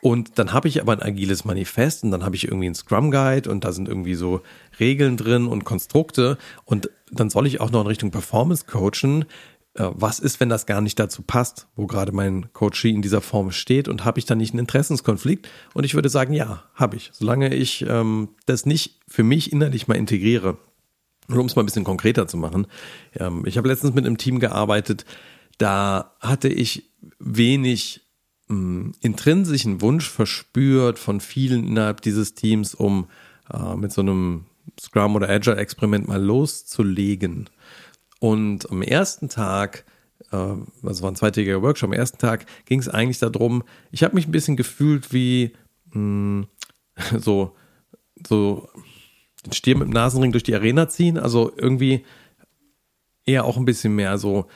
Und 0.06 0.38
dann 0.38 0.54
habe 0.54 0.68
ich 0.68 0.80
aber 0.80 0.92
ein 0.94 1.02
agiles 1.02 1.46
Manifest 1.46 2.04
und 2.04 2.12
dann 2.12 2.24
habe 2.24 2.36
ich 2.36 2.44
irgendwie 2.44 2.68
einen 2.68 2.76
Scrum 2.76 3.10
Guide 3.10 3.50
und 3.50 3.64
da 3.64 3.72
sind 3.72 3.88
irgendwie 3.88 4.14
so 4.14 4.42
Regeln 4.80 5.18
drin 5.18 5.48
und 5.48 5.64
Konstrukte 5.64 6.38
und 6.64 6.92
dann 7.10 7.32
soll 7.32 7.48
ich 7.48 7.60
auch 7.60 7.72
noch 7.72 7.82
in 7.82 7.88
Richtung 7.88 8.12
Performance 8.12 8.66
coachen. 8.68 9.26
Äh, 9.74 9.90
was 9.96 10.20
ist, 10.20 10.40
wenn 10.40 10.48
das 10.48 10.68
gar 10.68 10.80
nicht 10.80 11.00
dazu 11.00 11.24
passt, 11.24 11.66
wo 11.76 11.88
gerade 11.88 12.12
mein 12.12 12.54
Coachee 12.54 12.92
in 12.92 13.02
dieser 13.02 13.20
Form 13.20 13.50
steht 13.50 13.88
und 13.88 14.06
habe 14.06 14.20
ich 14.20 14.26
dann 14.26 14.38
nicht 14.38 14.54
einen 14.54 14.60
Interessenskonflikt? 14.60 15.50
Und 15.74 15.86
ich 15.86 15.96
würde 15.96 16.10
sagen, 16.10 16.36
ja, 16.36 16.66
habe 16.76 16.98
ich. 16.98 17.10
Solange 17.12 17.56
ich 17.56 17.84
ähm, 17.90 18.30
das 18.46 18.68
nicht 18.68 19.00
für 19.08 19.24
mich 19.24 19.52
innerlich 19.52 19.88
mal 19.88 19.98
integriere, 19.98 20.60
nur 21.28 21.40
um 21.40 21.48
es 21.48 21.56
mal 21.56 21.64
ein 21.64 21.66
bisschen 21.66 21.84
konkreter 21.84 22.28
zu 22.28 22.38
machen. 22.38 22.68
Ähm, 23.16 23.44
ich 23.48 23.58
habe 23.58 23.70
letztens 23.70 23.96
mit 23.96 24.06
einem 24.06 24.20
Team 24.20 24.40
gearbeitet, 24.40 25.04
da 25.58 26.14
hatte 26.20 26.48
ich 26.48 26.92
wenig 27.18 28.05
mh, 28.48 28.94
intrinsischen 29.02 29.82
Wunsch 29.82 30.10
verspürt 30.10 31.00
von 31.00 31.20
vielen 31.20 31.68
innerhalb 31.68 32.02
dieses 32.02 32.34
Teams, 32.34 32.74
um 32.76 33.08
äh, 33.54 33.76
mit 33.76 33.92
so 33.92 34.02
einem 34.02 34.46
Scrum 34.80 35.16
oder 35.16 35.30
Agile 35.30 35.58
Experiment 35.58 36.08
mal 36.08 36.22
loszulegen. 36.22 37.50
Und 38.20 38.70
am 38.72 38.82
ersten 38.82 39.30
Tag, 39.30 39.86
äh, 40.32 40.54
das 40.82 41.02
war 41.02 41.12
ein 41.12 41.16
zweitägiger 41.16 41.62
Workshop, 41.62 41.90
am 41.90 41.94
ersten 41.94 42.18
Tag 42.18 42.46
ging 42.66 42.80
es 42.80 42.90
eigentlich 42.90 43.20
darum, 43.20 43.64
ich 43.92 44.04
habe 44.04 44.16
mich 44.16 44.28
ein 44.28 44.32
bisschen 44.32 44.58
gefühlt 44.58 45.14
wie 45.14 45.54
mh, 45.92 46.48
so, 47.18 47.56
so 48.26 48.70
den 49.46 49.54
Stier 49.54 49.78
mit 49.78 49.88
dem 49.88 49.94
Nasenring 49.94 50.32
durch 50.32 50.44
die 50.44 50.56
Arena 50.56 50.88
ziehen, 50.88 51.18
also 51.18 51.52
irgendwie 51.56 52.04
eher 53.26 53.46
auch 53.46 53.58
ein 53.58 53.66
bisschen 53.66 53.96
mehr 53.96 54.18
so 54.18 54.48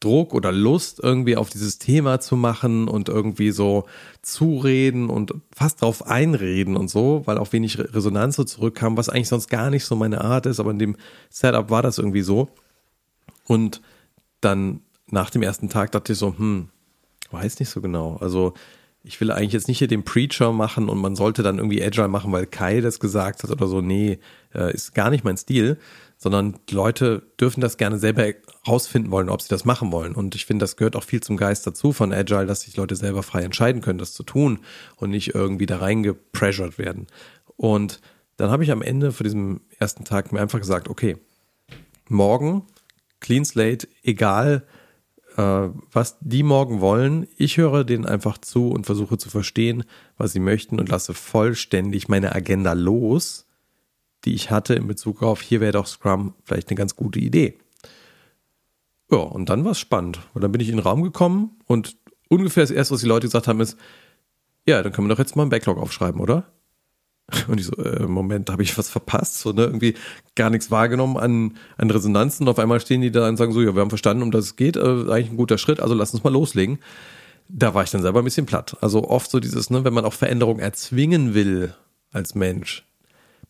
Druck 0.00 0.34
oder 0.34 0.52
Lust 0.52 1.00
irgendwie 1.02 1.36
auf 1.36 1.48
dieses 1.48 1.78
Thema 1.78 2.20
zu 2.20 2.36
machen 2.36 2.86
und 2.86 3.08
irgendwie 3.08 3.50
so 3.50 3.84
zureden 4.22 5.08
und 5.08 5.32
fast 5.54 5.80
drauf 5.80 6.06
einreden 6.06 6.76
und 6.76 6.88
so, 6.88 7.22
weil 7.24 7.38
auch 7.38 7.52
wenig 7.52 7.78
Resonanz 7.78 8.36
so 8.36 8.44
zurückkam, 8.44 8.96
was 8.96 9.08
eigentlich 9.08 9.28
sonst 9.28 9.48
gar 9.48 9.70
nicht 9.70 9.84
so 9.84 9.96
meine 9.96 10.22
Art 10.22 10.46
ist, 10.46 10.60
aber 10.60 10.70
in 10.70 10.78
dem 10.78 10.96
Setup 11.30 11.70
war 11.70 11.82
das 11.82 11.98
irgendwie 11.98 12.22
so. 12.22 12.50
Und 13.46 13.80
dann 14.40 14.80
nach 15.08 15.30
dem 15.30 15.42
ersten 15.42 15.68
Tag 15.70 15.92
dachte 15.92 16.12
ich 16.12 16.18
so, 16.18 16.36
hm, 16.36 16.68
weiß 17.30 17.58
nicht 17.58 17.70
so 17.70 17.80
genau. 17.80 18.16
Also 18.16 18.52
ich 19.02 19.20
will 19.20 19.30
eigentlich 19.30 19.52
jetzt 19.52 19.68
nicht 19.68 19.78
hier 19.78 19.88
den 19.88 20.04
Preacher 20.04 20.52
machen 20.52 20.88
und 20.88 20.98
man 20.98 21.14
sollte 21.14 21.42
dann 21.42 21.58
irgendwie 21.58 21.82
Agile 21.82 22.08
machen, 22.08 22.32
weil 22.32 22.46
Kai 22.46 22.80
das 22.80 22.98
gesagt 22.98 23.44
hat 23.44 23.50
oder 23.50 23.68
so. 23.68 23.80
Nee, 23.80 24.18
äh, 24.52 24.74
ist 24.74 24.94
gar 24.94 25.10
nicht 25.10 25.24
mein 25.24 25.36
Stil 25.36 25.78
sondern 26.16 26.58
Leute 26.70 27.22
dürfen 27.38 27.60
das 27.60 27.76
gerne 27.76 27.98
selber 27.98 28.32
rausfinden 28.66 29.10
wollen, 29.10 29.28
ob 29.28 29.42
sie 29.42 29.48
das 29.48 29.64
machen 29.64 29.92
wollen. 29.92 30.14
Und 30.14 30.34
ich 30.34 30.46
finde, 30.46 30.62
das 30.62 30.76
gehört 30.76 30.96
auch 30.96 31.04
viel 31.04 31.22
zum 31.22 31.36
Geist 31.36 31.66
dazu 31.66 31.92
von 31.92 32.12
Agile, 32.12 32.46
dass 32.46 32.62
sich 32.62 32.76
Leute 32.76 32.96
selber 32.96 33.22
frei 33.22 33.42
entscheiden 33.42 33.82
können, 33.82 33.98
das 33.98 34.12
zu 34.12 34.22
tun 34.22 34.60
und 34.96 35.10
nicht 35.10 35.34
irgendwie 35.34 35.66
da 35.66 35.78
reingepressured 35.78 36.78
werden. 36.78 37.06
Und 37.56 38.00
dann 38.36 38.50
habe 38.50 38.64
ich 38.64 38.70
am 38.70 38.82
Ende 38.82 39.12
für 39.12 39.24
diesem 39.24 39.60
ersten 39.78 40.04
Tag 40.04 40.32
mir 40.32 40.40
einfach 40.40 40.58
gesagt, 40.58 40.88
okay, 40.88 41.16
morgen 42.08 42.64
Clean 43.20 43.44
Slate, 43.44 43.88
egal 44.02 44.66
äh, 45.36 45.68
was 45.92 46.16
die 46.20 46.42
morgen 46.42 46.80
wollen, 46.80 47.26
ich 47.36 47.56
höre 47.56 47.84
denen 47.84 48.06
einfach 48.06 48.38
zu 48.38 48.70
und 48.70 48.86
versuche 48.86 49.18
zu 49.18 49.30
verstehen, 49.30 49.84
was 50.16 50.32
sie 50.32 50.40
möchten 50.40 50.78
und 50.78 50.88
lasse 50.88 51.14
vollständig 51.14 52.08
meine 52.08 52.34
Agenda 52.34 52.72
los 52.72 53.45
die 54.26 54.34
ich 54.34 54.50
hatte 54.50 54.74
in 54.74 54.86
Bezug 54.86 55.22
auf, 55.22 55.40
hier 55.40 55.60
wäre 55.60 55.72
doch 55.72 55.86
Scrum 55.86 56.34
vielleicht 56.44 56.68
eine 56.68 56.76
ganz 56.76 56.96
gute 56.96 57.18
Idee. 57.18 57.58
Ja, 59.10 59.18
und 59.18 59.48
dann 59.48 59.64
war 59.64 59.72
es 59.72 59.78
spannend. 59.78 60.18
Und 60.34 60.42
dann 60.42 60.52
bin 60.52 60.60
ich 60.60 60.68
in 60.68 60.76
den 60.76 60.82
Raum 60.82 61.02
gekommen 61.02 61.58
und 61.66 61.96
ungefähr 62.28 62.64
das 62.64 62.70
erste, 62.70 62.94
was 62.94 63.00
die 63.00 63.06
Leute 63.06 63.26
gesagt 63.26 63.48
haben, 63.48 63.60
ist, 63.60 63.78
ja, 64.66 64.82
dann 64.82 64.92
können 64.92 65.06
wir 65.06 65.14
doch 65.14 65.20
jetzt 65.20 65.36
mal 65.36 65.42
einen 65.42 65.50
Backlog 65.50 65.78
aufschreiben, 65.78 66.20
oder? 66.20 66.50
Und 67.48 67.60
ich 67.60 67.66
so, 67.66 67.76
äh, 67.76 68.06
Moment, 68.06 68.50
habe 68.50 68.62
ich 68.62 68.76
was 68.78 68.88
verpasst? 68.88 69.40
So, 69.40 69.52
ne? 69.52 69.62
Irgendwie 69.62 69.94
gar 70.34 70.50
nichts 70.50 70.70
wahrgenommen 70.70 71.16
an, 71.16 71.56
an 71.76 71.90
Resonanzen. 71.90 72.48
Auf 72.48 72.58
einmal 72.58 72.80
stehen 72.80 73.00
die 73.00 73.10
da 73.10 73.28
und 73.28 73.36
sagen 73.36 73.52
so, 73.52 73.62
ja, 73.62 73.74
wir 73.74 73.80
haben 73.80 73.90
verstanden, 73.90 74.22
um 74.22 74.30
das 74.30 74.44
es 74.44 74.56
geht, 74.56 74.76
äh, 74.76 74.80
eigentlich 74.80 75.30
ein 75.30 75.36
guter 75.36 75.58
Schritt, 75.58 75.80
also 75.80 75.94
lass 75.94 76.14
uns 76.14 76.22
mal 76.22 76.32
loslegen. 76.32 76.78
Da 77.48 77.74
war 77.74 77.84
ich 77.84 77.90
dann 77.90 78.02
selber 78.02 78.20
ein 78.20 78.24
bisschen 78.24 78.46
platt. 78.46 78.76
Also 78.80 79.08
oft 79.08 79.30
so 79.30 79.40
dieses, 79.40 79.70
ne, 79.70 79.84
wenn 79.84 79.94
man 79.94 80.04
auch 80.04 80.12
Veränderung 80.12 80.58
erzwingen 80.58 81.34
will 81.34 81.74
als 82.12 82.34
Mensch, 82.34 82.84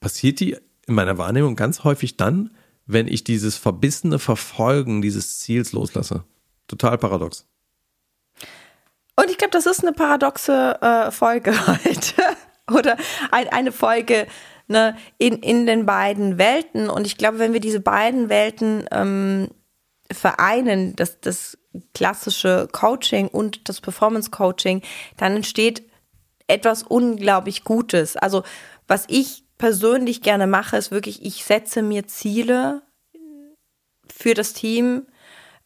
passiert 0.00 0.40
die 0.40 0.56
in 0.86 0.94
meiner 0.94 1.18
Wahrnehmung 1.18 1.56
ganz 1.56 1.84
häufig 1.84 2.16
dann, 2.16 2.50
wenn 2.86 3.08
ich 3.08 3.24
dieses 3.24 3.56
verbissene 3.56 4.18
Verfolgen 4.18 5.02
dieses 5.02 5.40
Ziels 5.40 5.72
loslasse. 5.72 6.24
Total 6.68 6.98
paradox. 6.98 7.46
Und 9.16 9.30
ich 9.30 9.38
glaube, 9.38 9.52
das 9.52 9.66
ist 9.66 9.82
eine 9.82 9.92
paradoxe 9.92 10.78
äh, 10.80 11.10
Folge 11.10 11.52
heute. 11.66 12.22
Oder 12.70 12.96
ein, 13.30 13.48
eine 13.48 13.72
Folge 13.72 14.26
ne, 14.68 14.96
in, 15.18 15.38
in 15.38 15.66
den 15.66 15.86
beiden 15.86 16.38
Welten. 16.38 16.88
Und 16.90 17.06
ich 17.06 17.16
glaube, 17.16 17.38
wenn 17.38 17.52
wir 17.52 17.60
diese 17.60 17.80
beiden 17.80 18.28
Welten 18.28 18.86
ähm, 18.90 19.48
vereinen, 20.12 20.94
das, 20.96 21.20
das 21.20 21.58
klassische 21.94 22.68
Coaching 22.72 23.28
und 23.28 23.68
das 23.68 23.80
Performance 23.80 24.30
Coaching, 24.30 24.82
dann 25.16 25.36
entsteht 25.36 25.82
etwas 26.46 26.82
unglaublich 26.82 27.64
Gutes. 27.64 28.16
Also 28.16 28.42
was 28.86 29.04
ich 29.08 29.45
persönlich 29.58 30.22
gerne 30.22 30.46
mache, 30.46 30.76
ist 30.76 30.90
wirklich, 30.90 31.24
ich 31.24 31.44
setze 31.44 31.82
mir 31.82 32.06
Ziele 32.06 32.82
für 34.12 34.34
das 34.34 34.52
Team, 34.52 35.06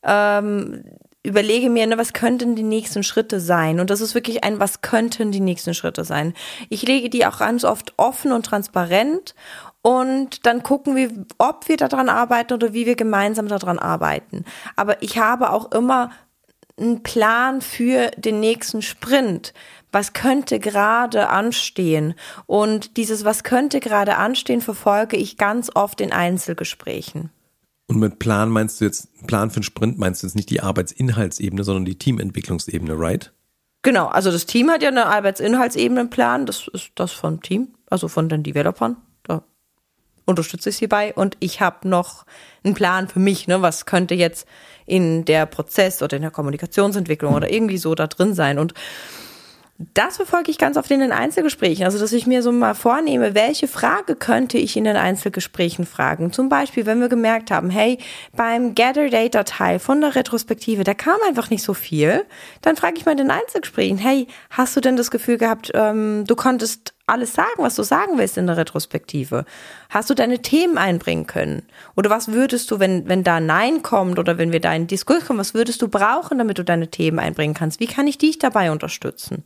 ähm, 0.02 0.84
überlege 1.22 1.68
mir, 1.68 1.86
ne, 1.86 1.98
was 1.98 2.12
könnten 2.12 2.56
die 2.56 2.62
nächsten 2.62 3.02
Schritte 3.02 3.40
sein? 3.40 3.78
Und 3.80 3.90
das 3.90 4.00
ist 4.00 4.14
wirklich 4.14 4.42
ein, 4.42 4.58
was 4.58 4.80
könnten 4.80 5.32
die 5.32 5.40
nächsten 5.40 5.74
Schritte 5.74 6.04
sein? 6.04 6.34
Ich 6.70 6.82
lege 6.82 7.10
die 7.10 7.26
auch 7.26 7.38
ganz 7.38 7.64
oft 7.64 7.92
offen 7.98 8.32
und 8.32 8.46
transparent 8.46 9.34
und 9.82 10.46
dann 10.46 10.62
gucken 10.62 10.96
wir, 10.96 11.10
ob 11.38 11.68
wir 11.68 11.76
daran 11.76 12.08
arbeiten 12.08 12.54
oder 12.54 12.72
wie 12.72 12.86
wir 12.86 12.96
gemeinsam 12.96 13.48
daran 13.48 13.78
arbeiten. 13.78 14.44
Aber 14.76 15.02
ich 15.02 15.18
habe 15.18 15.50
auch 15.50 15.72
immer 15.72 16.10
einen 16.78 17.02
Plan 17.02 17.60
für 17.60 18.10
den 18.16 18.40
nächsten 18.40 18.80
Sprint 18.80 19.52
was 19.92 20.12
könnte 20.12 20.60
gerade 20.60 21.28
anstehen? 21.28 22.14
Und 22.46 22.96
dieses 22.96 23.24
Was 23.24 23.42
könnte 23.44 23.80
gerade 23.80 24.16
anstehen 24.16 24.60
verfolge 24.60 25.16
ich 25.16 25.36
ganz 25.36 25.70
oft 25.74 26.00
in 26.00 26.12
Einzelgesprächen. 26.12 27.30
Und 27.88 27.98
mit 27.98 28.20
Plan 28.20 28.50
meinst 28.50 28.80
du 28.80 28.84
jetzt, 28.84 29.08
Plan 29.26 29.50
für 29.50 29.56
einen 29.56 29.62
Sprint 29.64 29.98
meinst 29.98 30.22
du 30.22 30.26
jetzt 30.26 30.36
nicht 30.36 30.50
die 30.50 30.60
Arbeitsinhaltsebene, 30.60 31.64
sondern 31.64 31.84
die 31.84 31.98
Teamentwicklungsebene, 31.98 32.96
right? 32.96 33.32
Genau, 33.82 34.06
also 34.06 34.30
das 34.30 34.46
Team 34.46 34.70
hat 34.70 34.82
ja 34.82 34.90
eine 34.90 35.06
Arbeitsinhaltsebenenplan, 35.06 36.46
das 36.46 36.68
ist 36.68 36.92
das 36.94 37.12
vom 37.12 37.42
Team, 37.42 37.74
also 37.88 38.06
von 38.08 38.28
den 38.28 38.42
Developern. 38.42 38.96
Da 39.24 39.42
unterstütze 40.24 40.68
ich 40.68 40.76
sie 40.76 40.86
bei 40.86 41.14
und 41.14 41.36
ich 41.40 41.60
habe 41.60 41.88
noch 41.88 42.26
einen 42.62 42.74
Plan 42.74 43.08
für 43.08 43.18
mich, 43.18 43.48
ne, 43.48 43.60
was 43.62 43.86
könnte 43.86 44.14
jetzt 44.14 44.46
in 44.86 45.24
der 45.24 45.46
Prozess 45.46 46.02
oder 46.02 46.16
in 46.16 46.22
der 46.22 46.30
Kommunikationsentwicklung 46.30 47.34
oder 47.34 47.50
irgendwie 47.50 47.78
so 47.78 47.94
da 47.94 48.06
drin 48.06 48.34
sein. 48.34 48.58
Und 48.58 48.74
das 49.94 50.16
verfolge 50.16 50.50
ich 50.50 50.58
ganz 50.58 50.76
oft 50.76 50.90
in 50.90 51.00
den 51.00 51.10
Einzelgesprächen. 51.10 51.86
Also, 51.86 51.98
dass 51.98 52.12
ich 52.12 52.26
mir 52.26 52.42
so 52.42 52.52
mal 52.52 52.74
vornehme, 52.74 53.34
welche 53.34 53.66
Frage 53.66 54.14
könnte 54.14 54.58
ich 54.58 54.76
in 54.76 54.84
den 54.84 54.96
Einzelgesprächen 54.96 55.86
fragen? 55.86 56.32
Zum 56.32 56.50
Beispiel, 56.50 56.84
wenn 56.84 57.00
wir 57.00 57.08
gemerkt 57.08 57.50
haben, 57.50 57.70
hey, 57.70 57.98
beim 58.36 58.74
Gather 58.74 59.08
Data 59.08 59.42
Teil 59.44 59.78
von 59.78 60.02
der 60.02 60.14
Retrospektive, 60.14 60.84
da 60.84 60.92
kam 60.92 61.16
einfach 61.26 61.48
nicht 61.48 61.62
so 61.62 61.72
viel, 61.72 62.26
dann 62.60 62.76
frage 62.76 62.98
ich 62.98 63.06
mal 63.06 63.12
in 63.12 63.18
den 63.18 63.30
Einzelgesprächen, 63.30 63.96
hey, 63.96 64.26
hast 64.50 64.76
du 64.76 64.80
denn 64.82 64.96
das 64.96 65.10
Gefühl 65.10 65.38
gehabt, 65.38 65.70
ähm, 65.74 66.24
du 66.26 66.36
konntest 66.36 66.92
alles 67.10 67.34
sagen, 67.34 67.58
was 67.58 67.74
du 67.74 67.82
sagen 67.82 68.18
willst 68.18 68.38
in 68.38 68.46
der 68.46 68.56
Retrospektive? 68.56 69.44
Hast 69.88 70.08
du 70.10 70.14
deine 70.14 70.40
Themen 70.40 70.78
einbringen 70.78 71.26
können? 71.26 71.62
Oder 71.96 72.10
was 72.10 72.28
würdest 72.28 72.70
du, 72.70 72.78
wenn, 72.78 73.08
wenn 73.08 73.24
da 73.24 73.40
Nein 73.40 73.82
kommt 73.82 74.18
oder 74.18 74.38
wenn 74.38 74.52
wir 74.52 74.60
da 74.60 74.72
in 74.72 74.86
Diskurs 74.86 75.26
kommen, 75.26 75.38
was 75.38 75.54
würdest 75.54 75.82
du 75.82 75.88
brauchen, 75.88 76.38
damit 76.38 76.58
du 76.58 76.64
deine 76.64 76.88
Themen 76.88 77.18
einbringen 77.18 77.54
kannst? 77.54 77.80
Wie 77.80 77.86
kann 77.86 78.06
ich 78.06 78.18
dich 78.18 78.38
dabei 78.38 78.70
unterstützen? 78.70 79.44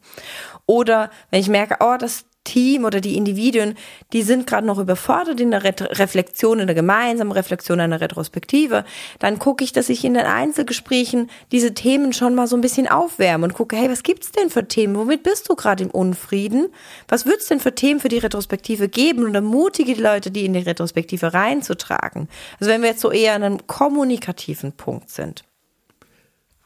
Oder 0.66 1.10
wenn 1.30 1.40
ich 1.40 1.48
merke, 1.48 1.76
oh, 1.80 1.96
das, 1.98 2.24
Team 2.44 2.84
oder 2.84 3.00
die 3.00 3.16
Individuen, 3.16 3.74
die 4.12 4.22
sind 4.22 4.46
gerade 4.46 4.66
noch 4.66 4.78
überfordert 4.78 5.40
in 5.40 5.50
der 5.50 5.64
Ret 5.64 5.80
Reflexion, 5.98 6.60
in 6.60 6.66
der 6.66 6.74
gemeinsamen 6.74 7.32
Reflexion 7.32 7.80
einer 7.80 8.00
Retrospektive, 8.00 8.84
dann 9.18 9.38
gucke 9.38 9.64
ich, 9.64 9.72
dass 9.72 9.88
ich 9.88 10.04
in 10.04 10.14
den 10.14 10.26
Einzelgesprächen 10.26 11.30
diese 11.52 11.74
Themen 11.74 12.12
schon 12.12 12.34
mal 12.34 12.46
so 12.46 12.56
ein 12.56 12.60
bisschen 12.60 12.86
aufwärme 12.86 13.44
und 13.44 13.54
gucke, 13.54 13.76
hey, 13.76 13.90
was 13.90 14.02
gibt's 14.02 14.30
denn 14.32 14.50
für 14.50 14.68
Themen? 14.68 14.96
Womit 14.96 15.22
bist 15.22 15.48
du 15.48 15.54
gerade 15.54 15.84
im 15.84 15.90
Unfrieden? 15.90 16.68
Was 17.08 17.26
wird's 17.26 17.46
denn 17.46 17.60
für 17.60 17.74
Themen 17.74 18.00
für 18.00 18.08
die 18.08 18.18
Retrospektive 18.18 18.88
geben? 18.88 19.24
Und 19.24 19.34
ermutige 19.34 19.94
die 19.94 20.00
Leute, 20.00 20.30
die 20.30 20.44
in 20.44 20.52
die 20.52 20.60
Retrospektive 20.60 21.34
reinzutragen. 21.34 22.28
Also 22.60 22.70
wenn 22.70 22.82
wir 22.82 22.90
jetzt 22.90 23.00
so 23.00 23.10
eher 23.10 23.34
an 23.34 23.42
einem 23.42 23.66
kommunikativen 23.66 24.72
Punkt 24.72 25.10
sind. 25.10 25.44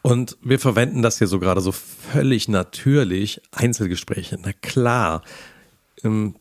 Und 0.02 0.36
wir 0.42 0.58
verwenden 0.58 1.02
das 1.02 1.18
hier 1.18 1.26
so 1.26 1.38
gerade 1.38 1.60
so 1.60 1.72
völlig 1.72 2.48
natürlich, 2.48 3.42
Einzelgespräche, 3.52 4.38
na 4.42 4.52
klar. 4.52 5.22
Und 6.02 6.36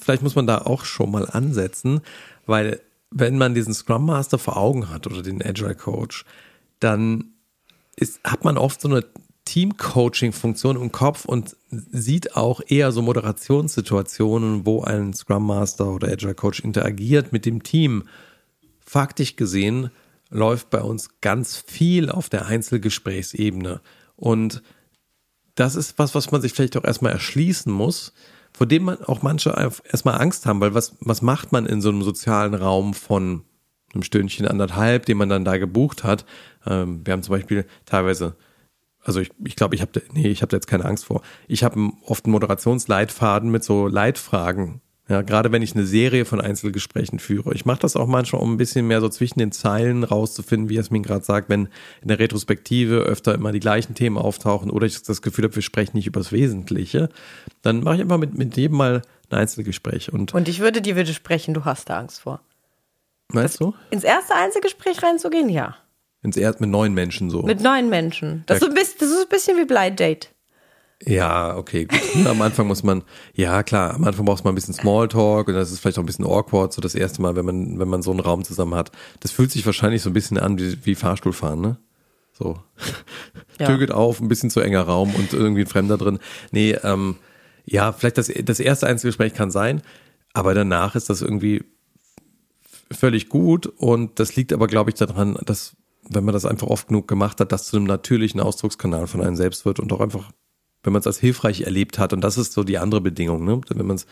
vielleicht 0.00 0.22
muss 0.22 0.34
man 0.34 0.46
da 0.46 0.58
auch 0.58 0.84
schon 0.84 1.10
mal 1.10 1.28
ansetzen, 1.28 2.00
weil 2.46 2.80
wenn 3.10 3.38
man 3.38 3.54
diesen 3.54 3.74
Scrum 3.74 4.06
Master 4.06 4.38
vor 4.38 4.56
Augen 4.56 4.90
hat 4.90 5.06
oder 5.06 5.22
den 5.22 5.42
Agile 5.42 5.74
Coach, 5.74 6.24
dann 6.80 7.32
ist, 7.96 8.20
hat 8.24 8.44
man 8.44 8.58
oft 8.58 8.80
so 8.80 8.88
eine 8.88 9.04
Team-Coaching-Funktion 9.44 10.76
im 10.76 10.92
Kopf 10.92 11.24
und 11.24 11.56
sieht 11.70 12.36
auch 12.36 12.60
eher 12.66 12.92
so 12.92 13.00
Moderationssituationen, 13.00 14.66
wo 14.66 14.82
ein 14.82 15.14
Scrum 15.14 15.46
Master 15.46 15.88
oder 15.88 16.08
Agile 16.08 16.34
Coach 16.34 16.60
interagiert 16.60 17.32
mit 17.32 17.46
dem 17.46 17.62
Team. 17.62 18.04
Faktisch 18.84 19.36
gesehen 19.36 19.90
läuft 20.30 20.70
bei 20.70 20.82
uns 20.82 21.20
ganz 21.20 21.56
viel 21.56 22.10
auf 22.10 22.28
der 22.28 22.46
Einzelgesprächsebene. 22.46 23.80
Und 24.16 24.62
das 25.54 25.76
ist 25.76 25.98
was, 25.98 26.14
was 26.14 26.32
man 26.32 26.42
sich 26.42 26.52
vielleicht 26.52 26.76
auch 26.76 26.84
erstmal 26.84 27.12
erschließen 27.12 27.72
muss, 27.72 28.12
vor 28.56 28.66
dem 28.66 28.84
man 28.84 29.04
auch 29.04 29.20
manche 29.20 29.50
erstmal 29.50 30.18
Angst 30.18 30.46
haben, 30.46 30.62
weil 30.62 30.72
was, 30.72 30.96
was 31.00 31.20
macht 31.20 31.52
man 31.52 31.66
in 31.66 31.82
so 31.82 31.90
einem 31.90 32.02
sozialen 32.02 32.54
Raum 32.54 32.94
von 32.94 33.44
einem 33.92 34.02
Stündchen 34.02 34.48
anderthalb, 34.48 35.04
den 35.04 35.18
man 35.18 35.28
dann 35.28 35.44
da 35.44 35.58
gebucht 35.58 36.04
hat? 36.04 36.24
Ähm, 36.66 37.02
wir 37.04 37.12
haben 37.12 37.22
zum 37.22 37.34
Beispiel 37.34 37.66
teilweise, 37.84 38.34
also 39.02 39.20
ich 39.20 39.28
glaube, 39.28 39.46
ich, 39.46 39.56
glaub, 39.56 39.74
ich 39.74 39.82
habe 39.82 40.02
nee, 40.14 40.28
ich 40.28 40.40
habe 40.40 40.48
da 40.48 40.56
jetzt 40.56 40.68
keine 40.68 40.86
Angst 40.86 41.04
vor. 41.04 41.20
Ich 41.48 41.64
habe 41.64 41.90
oft 42.06 42.24
einen 42.24 42.32
Moderationsleitfaden 42.32 43.50
mit 43.50 43.62
so 43.62 43.88
Leitfragen 43.88 44.80
ja, 45.08 45.22
gerade 45.22 45.52
wenn 45.52 45.62
ich 45.62 45.74
eine 45.74 45.86
Serie 45.86 46.24
von 46.24 46.40
Einzelgesprächen 46.40 47.20
führe. 47.20 47.54
Ich 47.54 47.64
mache 47.64 47.78
das 47.78 47.94
auch 47.94 48.08
manchmal, 48.08 48.42
um 48.42 48.54
ein 48.54 48.56
bisschen 48.56 48.88
mehr 48.88 49.00
so 49.00 49.08
zwischen 49.08 49.38
den 49.38 49.52
Zeilen 49.52 50.02
rauszufinden, 50.02 50.68
wie 50.68 50.74
Jasmin 50.74 51.04
gerade 51.04 51.24
sagt, 51.24 51.48
wenn 51.48 51.68
in 52.02 52.08
der 52.08 52.18
Retrospektive 52.18 52.98
öfter 52.98 53.34
immer 53.34 53.52
die 53.52 53.60
gleichen 53.60 53.94
Themen 53.94 54.18
auftauchen 54.18 54.68
oder 54.68 54.86
ich 54.86 55.00
das 55.02 55.22
Gefühl 55.22 55.44
habe, 55.44 55.54
wir 55.54 55.62
sprechen 55.62 55.96
nicht 55.96 56.08
über 56.08 56.18
das 56.18 56.32
Wesentliche, 56.32 57.08
dann 57.62 57.84
mache 57.84 57.96
ich 57.96 58.00
einfach 58.02 58.18
mit, 58.18 58.36
mit 58.36 58.56
jedem 58.56 58.78
mal 58.78 59.02
ein 59.30 59.38
Einzelgespräch. 59.38 60.12
Und, 60.12 60.34
und 60.34 60.48
ich 60.48 60.58
würde 60.58 60.82
dir 60.82 60.96
widersprechen, 60.96 61.54
du 61.54 61.64
hast 61.64 61.88
da 61.88 61.98
Angst 61.98 62.20
vor. 62.20 62.40
Meinst 63.32 63.60
du? 63.60 63.74
Ins 63.90 64.04
erste 64.04 64.34
Einzelgespräch 64.34 65.02
reinzugehen, 65.02 65.48
ja. 65.48 65.76
Ins 66.22 66.36
erste 66.36 66.62
mit 66.62 66.70
neun 66.70 66.94
Menschen 66.94 67.30
so. 67.30 67.42
Mit 67.42 67.60
neun 67.60 67.88
Menschen. 67.88 68.42
Das, 68.46 68.60
ja. 68.60 68.66
ist, 68.66 68.72
ein 68.72 68.74
bisschen, 68.74 68.96
das 68.98 69.10
ist 69.10 69.22
ein 69.22 69.28
bisschen 69.28 69.56
wie 69.56 69.64
Blind 69.64 70.00
Date. 70.00 70.30
Ja, 71.04 71.56
okay, 71.56 71.84
gut. 71.84 72.00
am 72.26 72.40
Anfang 72.40 72.66
muss 72.66 72.82
man, 72.82 73.02
ja 73.34 73.62
klar, 73.62 73.94
am 73.94 74.04
Anfang 74.04 74.24
braucht 74.24 74.44
man 74.44 74.52
ein 74.52 74.54
bisschen 74.54 74.74
Smalltalk 74.74 75.48
und 75.48 75.54
das 75.54 75.70
ist 75.70 75.80
vielleicht 75.80 75.98
auch 75.98 76.02
ein 76.02 76.06
bisschen 76.06 76.24
awkward, 76.24 76.72
so 76.72 76.80
das 76.80 76.94
erste 76.94 77.20
Mal, 77.20 77.36
wenn 77.36 77.44
man, 77.44 77.78
wenn 77.78 77.88
man 77.88 78.02
so 78.02 78.10
einen 78.10 78.20
Raum 78.20 78.44
zusammen 78.44 78.74
hat. 78.74 78.92
Das 79.20 79.30
fühlt 79.30 79.50
sich 79.50 79.66
wahrscheinlich 79.66 80.02
so 80.02 80.10
ein 80.10 80.14
bisschen 80.14 80.38
an 80.38 80.58
wie, 80.58 80.84
wie 80.84 80.94
Fahrstuhlfahren, 80.94 81.60
ne? 81.60 81.78
So. 82.32 82.58
Ja. 83.58 83.68
Tür 83.68 83.78
geht 83.78 83.92
auf, 83.92 84.20
ein 84.20 84.28
bisschen 84.28 84.50
zu 84.50 84.60
enger 84.60 84.82
Raum 84.82 85.14
und 85.14 85.32
irgendwie 85.32 85.62
ein 85.62 85.66
Fremder 85.66 85.96
drin. 85.96 86.18
Nee, 86.50 86.72
ähm, 86.82 87.16
ja, 87.64 87.92
vielleicht 87.92 88.18
das, 88.18 88.30
das 88.44 88.60
erste 88.60 88.86
Einzelgespräch 88.86 89.32
kann 89.32 89.50
sein, 89.50 89.80
aber 90.34 90.52
danach 90.52 90.94
ist 90.94 91.08
das 91.08 91.22
irgendwie 91.22 91.64
völlig 92.90 93.30
gut 93.30 93.66
und 93.66 94.20
das 94.20 94.36
liegt 94.36 94.52
aber, 94.52 94.66
glaube 94.66 94.90
ich, 94.90 94.96
daran, 94.96 95.38
dass, 95.46 95.74
wenn 96.08 96.24
man 96.24 96.34
das 96.34 96.44
einfach 96.44 96.66
oft 96.66 96.88
genug 96.88 97.08
gemacht 97.08 97.40
hat, 97.40 97.50
das 97.50 97.64
zu 97.64 97.76
einem 97.76 97.86
natürlichen 97.86 98.40
Ausdruckskanal 98.40 99.06
von 99.06 99.22
einem 99.22 99.36
selbst 99.36 99.64
wird 99.64 99.80
und 99.80 99.90
auch 99.92 100.00
einfach 100.00 100.30
wenn 100.86 100.92
man 100.92 101.00
es 101.00 101.06
als 101.06 101.18
hilfreich 101.18 101.62
erlebt 101.62 101.98
hat. 101.98 102.12
Und 102.12 102.22
das 102.22 102.38
ist 102.38 102.52
so 102.52 102.64
die 102.64 102.78
andere 102.78 103.00
Bedingung. 103.00 103.44
Ne? 103.44 103.60
Wenn 103.68 103.86
man 103.86 103.96
es 103.96 104.06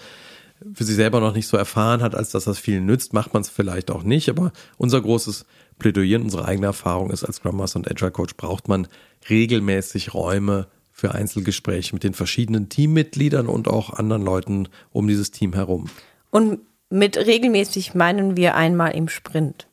für 0.75 0.85
sich 0.85 0.97
selber 0.97 1.21
noch 1.21 1.35
nicht 1.35 1.47
so 1.47 1.57
erfahren 1.57 2.03
hat, 2.03 2.15
als 2.15 2.31
dass 2.31 2.45
das 2.45 2.59
vielen 2.59 2.85
nützt, 2.85 3.13
macht 3.13 3.33
man 3.33 3.43
es 3.43 3.49
vielleicht 3.49 3.91
auch 3.91 4.03
nicht. 4.03 4.29
Aber 4.29 4.53
unser 4.77 5.01
großes 5.01 5.47
Plädoyer, 5.79 6.21
unsere 6.21 6.45
eigene 6.45 6.67
Erfahrung 6.67 7.11
ist, 7.11 7.25
als 7.25 7.37
Scrum 7.37 7.57
Master 7.57 7.79
und 7.79 7.91
Agile 7.91 8.11
Coach 8.11 8.37
braucht 8.37 8.69
man 8.69 8.89
regelmäßig 9.31 10.15
Räume 10.15 10.67
für 10.93 11.13
Einzelgespräche 11.13 11.95
mit 11.95 12.05
den 12.05 12.15
verschiedenen 12.15 12.69
Teammitgliedern 12.69 13.47
und 13.47 13.69
auch 13.69 13.91
anderen 13.91 14.23
Leuten 14.23 14.69
um 14.91 15.09
dieses 15.09 15.31
Team 15.31 15.53
herum. 15.53 15.87
Und 16.31 16.61
mit 16.91 17.17
regelmäßig 17.17 17.95
meinen 17.95 18.37
wir 18.37 18.55
einmal 18.55 18.93
im 18.93 19.09
Sprint. 19.09 19.67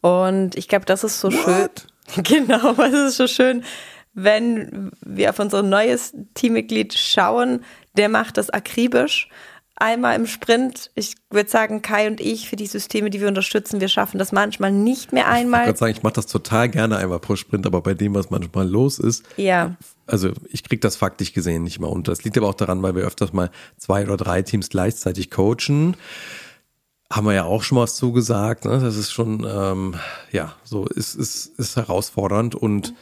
Und 0.00 0.56
ich 0.56 0.68
glaube, 0.68 0.84
das 0.84 1.04
ist 1.04 1.20
so 1.20 1.32
What? 1.32 1.44
schön. 1.44 1.68
Genau, 2.24 2.72
es 2.72 3.10
ist 3.10 3.16
so 3.18 3.28
schön, 3.28 3.62
wenn 4.12 4.90
wir 5.04 5.30
auf 5.30 5.38
unser 5.38 5.62
neues 5.62 6.14
Teammitglied 6.34 6.94
schauen, 6.94 7.64
der 7.96 8.08
macht 8.08 8.36
das 8.36 8.50
akribisch. 8.50 9.28
Einmal 9.76 10.14
im 10.14 10.26
Sprint, 10.26 10.90
ich 10.94 11.14
würde 11.30 11.48
sagen, 11.48 11.80
Kai 11.80 12.06
und 12.06 12.20
ich 12.20 12.50
für 12.50 12.56
die 12.56 12.66
Systeme, 12.66 13.08
die 13.08 13.20
wir 13.20 13.28
unterstützen, 13.28 13.80
wir 13.80 13.88
schaffen 13.88 14.18
das 14.18 14.30
manchmal 14.30 14.72
nicht 14.72 15.14
mehr 15.14 15.26
einmal. 15.26 15.62
Ich 15.62 15.68
würde 15.68 15.78
sagen, 15.78 15.92
ich 15.92 16.02
mache 16.02 16.14
das 16.14 16.26
total 16.26 16.68
gerne 16.68 16.98
einmal 16.98 17.18
pro 17.18 17.34
Sprint, 17.34 17.66
aber 17.66 17.80
bei 17.80 17.94
dem, 17.94 18.14
was 18.14 18.28
manchmal 18.28 18.68
los 18.68 18.98
ist, 18.98 19.24
ja. 19.36 19.76
also 20.06 20.32
ich 20.50 20.64
kriege 20.64 20.80
das 20.80 20.96
faktisch 20.96 21.32
gesehen 21.32 21.62
nicht 21.62 21.80
mehr 21.80 21.88
unter. 21.88 22.12
Das 22.12 22.24
liegt 22.24 22.36
aber 22.36 22.48
auch 22.48 22.54
daran, 22.54 22.82
weil 22.82 22.94
wir 22.94 23.04
öfters 23.04 23.32
mal 23.32 23.50
zwei 23.78 24.04
oder 24.04 24.18
drei 24.18 24.42
Teams 24.42 24.68
gleichzeitig 24.68 25.30
coachen 25.30 25.96
haben 27.12 27.26
wir 27.26 27.34
ja 27.34 27.44
auch 27.44 27.62
schon 27.62 27.78
was 27.78 27.96
zugesagt. 27.96 28.66
Ne? 28.66 28.78
Das 28.78 28.96
ist 28.96 29.10
schon, 29.10 29.44
ähm, 29.48 29.94
ja, 30.30 30.54
so 30.62 30.86
ist, 30.86 31.16
ist, 31.16 31.58
ist 31.58 31.76
herausfordernd 31.76 32.54
und 32.54 32.94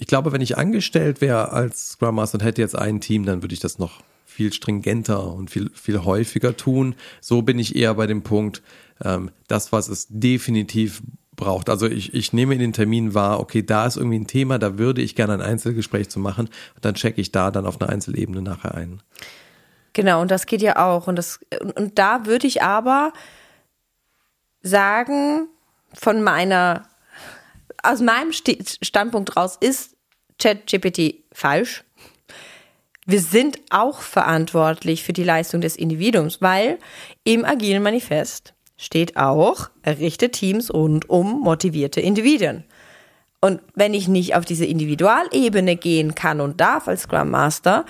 ich 0.00 0.06
glaube, 0.06 0.32
wenn 0.32 0.40
ich 0.40 0.56
angestellt 0.56 1.20
wäre 1.20 1.52
als 1.52 1.90
Scrum 1.90 2.14
Master 2.14 2.38
und 2.38 2.44
hätte 2.44 2.62
jetzt 2.62 2.76
ein 2.76 3.00
Team, 3.00 3.24
dann 3.24 3.42
würde 3.42 3.52
ich 3.52 3.60
das 3.60 3.78
noch 3.78 4.02
viel 4.24 4.52
stringenter 4.52 5.32
und 5.32 5.50
viel, 5.50 5.70
viel 5.74 6.04
häufiger 6.04 6.56
tun. 6.56 6.94
So 7.20 7.42
bin 7.42 7.58
ich 7.58 7.74
eher 7.74 7.94
bei 7.94 8.06
dem 8.06 8.22
Punkt, 8.22 8.62
ähm, 9.04 9.30
das, 9.48 9.72
was 9.72 9.88
es 9.88 10.06
definitiv 10.08 11.02
braucht. 11.34 11.68
Also 11.68 11.86
ich, 11.86 12.14
ich 12.14 12.32
nehme 12.32 12.54
in 12.54 12.60
den 12.60 12.72
Termin 12.72 13.14
wahr, 13.14 13.40
okay, 13.40 13.62
da 13.62 13.86
ist 13.86 13.96
irgendwie 13.96 14.18
ein 14.18 14.28
Thema, 14.28 14.58
da 14.58 14.78
würde 14.78 15.02
ich 15.02 15.16
gerne 15.16 15.34
ein 15.34 15.42
Einzelgespräch 15.42 16.08
zu 16.08 16.20
machen 16.20 16.46
und 16.76 16.84
dann 16.84 16.94
checke 16.94 17.20
ich 17.20 17.32
da 17.32 17.50
dann 17.50 17.66
auf 17.66 17.80
einer 17.80 17.90
Einzelebene 17.90 18.42
nachher 18.42 18.74
ein. 18.74 19.02
Genau, 19.94 20.20
und 20.20 20.30
das 20.30 20.46
geht 20.46 20.62
ja 20.62 20.76
auch. 20.76 21.08
Und, 21.08 21.16
das, 21.16 21.40
und 21.74 21.98
da 21.98 22.26
würde 22.26 22.46
ich 22.46 22.62
aber 22.62 23.12
sagen, 24.62 25.48
von 25.92 26.22
meiner 26.22 26.86
aus 27.82 28.00
meinem 28.00 28.32
Standpunkt 28.32 29.36
raus 29.36 29.56
ist 29.60 29.96
ChatGPT 30.38 31.24
falsch. 31.32 31.84
Wir 33.06 33.20
sind 33.20 33.58
auch 33.70 34.00
verantwortlich 34.00 35.02
für 35.02 35.14
die 35.14 35.24
Leistung 35.24 35.60
des 35.60 35.76
Individuums, 35.76 36.42
weil 36.42 36.78
im 37.24 37.44
agilen 37.44 37.82
Manifest 37.82 38.54
steht 38.76 39.16
auch, 39.16 39.70
errichte 39.82 40.30
Teams 40.30 40.72
rund 40.72 41.08
um 41.08 41.40
motivierte 41.40 42.00
Individuen. 42.00 42.64
Und 43.40 43.60
wenn 43.74 43.94
ich 43.94 44.08
nicht 44.08 44.34
auf 44.34 44.44
diese 44.44 44.66
Individualebene 44.66 45.76
gehen 45.76 46.14
kann 46.14 46.40
und 46.40 46.60
darf 46.60 46.88
als 46.88 47.02
Scrum 47.02 47.30
Master, 47.30 47.86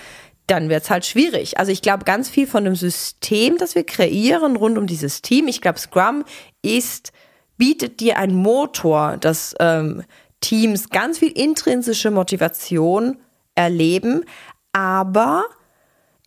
dann 0.47 0.69
wird 0.69 0.85
es 0.85 0.91
halt 0.91 1.05
schwierig. 1.05 1.59
Also 1.59 1.73
ich 1.73 1.83
glaube 1.83 2.05
ganz 2.05 2.29
viel 2.29 2.47
von 2.47 2.65
dem 2.65 2.77
System, 2.77 3.59
das 3.59 3.75
wir 3.75 3.85
kreieren 3.85 4.57
rund 4.57 4.79
um 4.79 4.87
dieses 4.87 5.21
Team. 5.23 5.49
Ich 5.49 5.61
glaube, 5.61 5.79
Scrum 5.79 6.25
ist 6.63 7.13
bietet 7.59 8.01
dir 8.01 8.17
ein 8.17 8.35
Motor, 8.35 9.17
dass 9.19 9.55
ähm, 9.61 10.03
Teams 10.41 10.89
ganz 10.91 11.19
viel 11.19 11.33
intrinsische 11.33 12.11
Motivation 12.11 13.19
erleben, 13.55 14.25
aber 14.73 15.45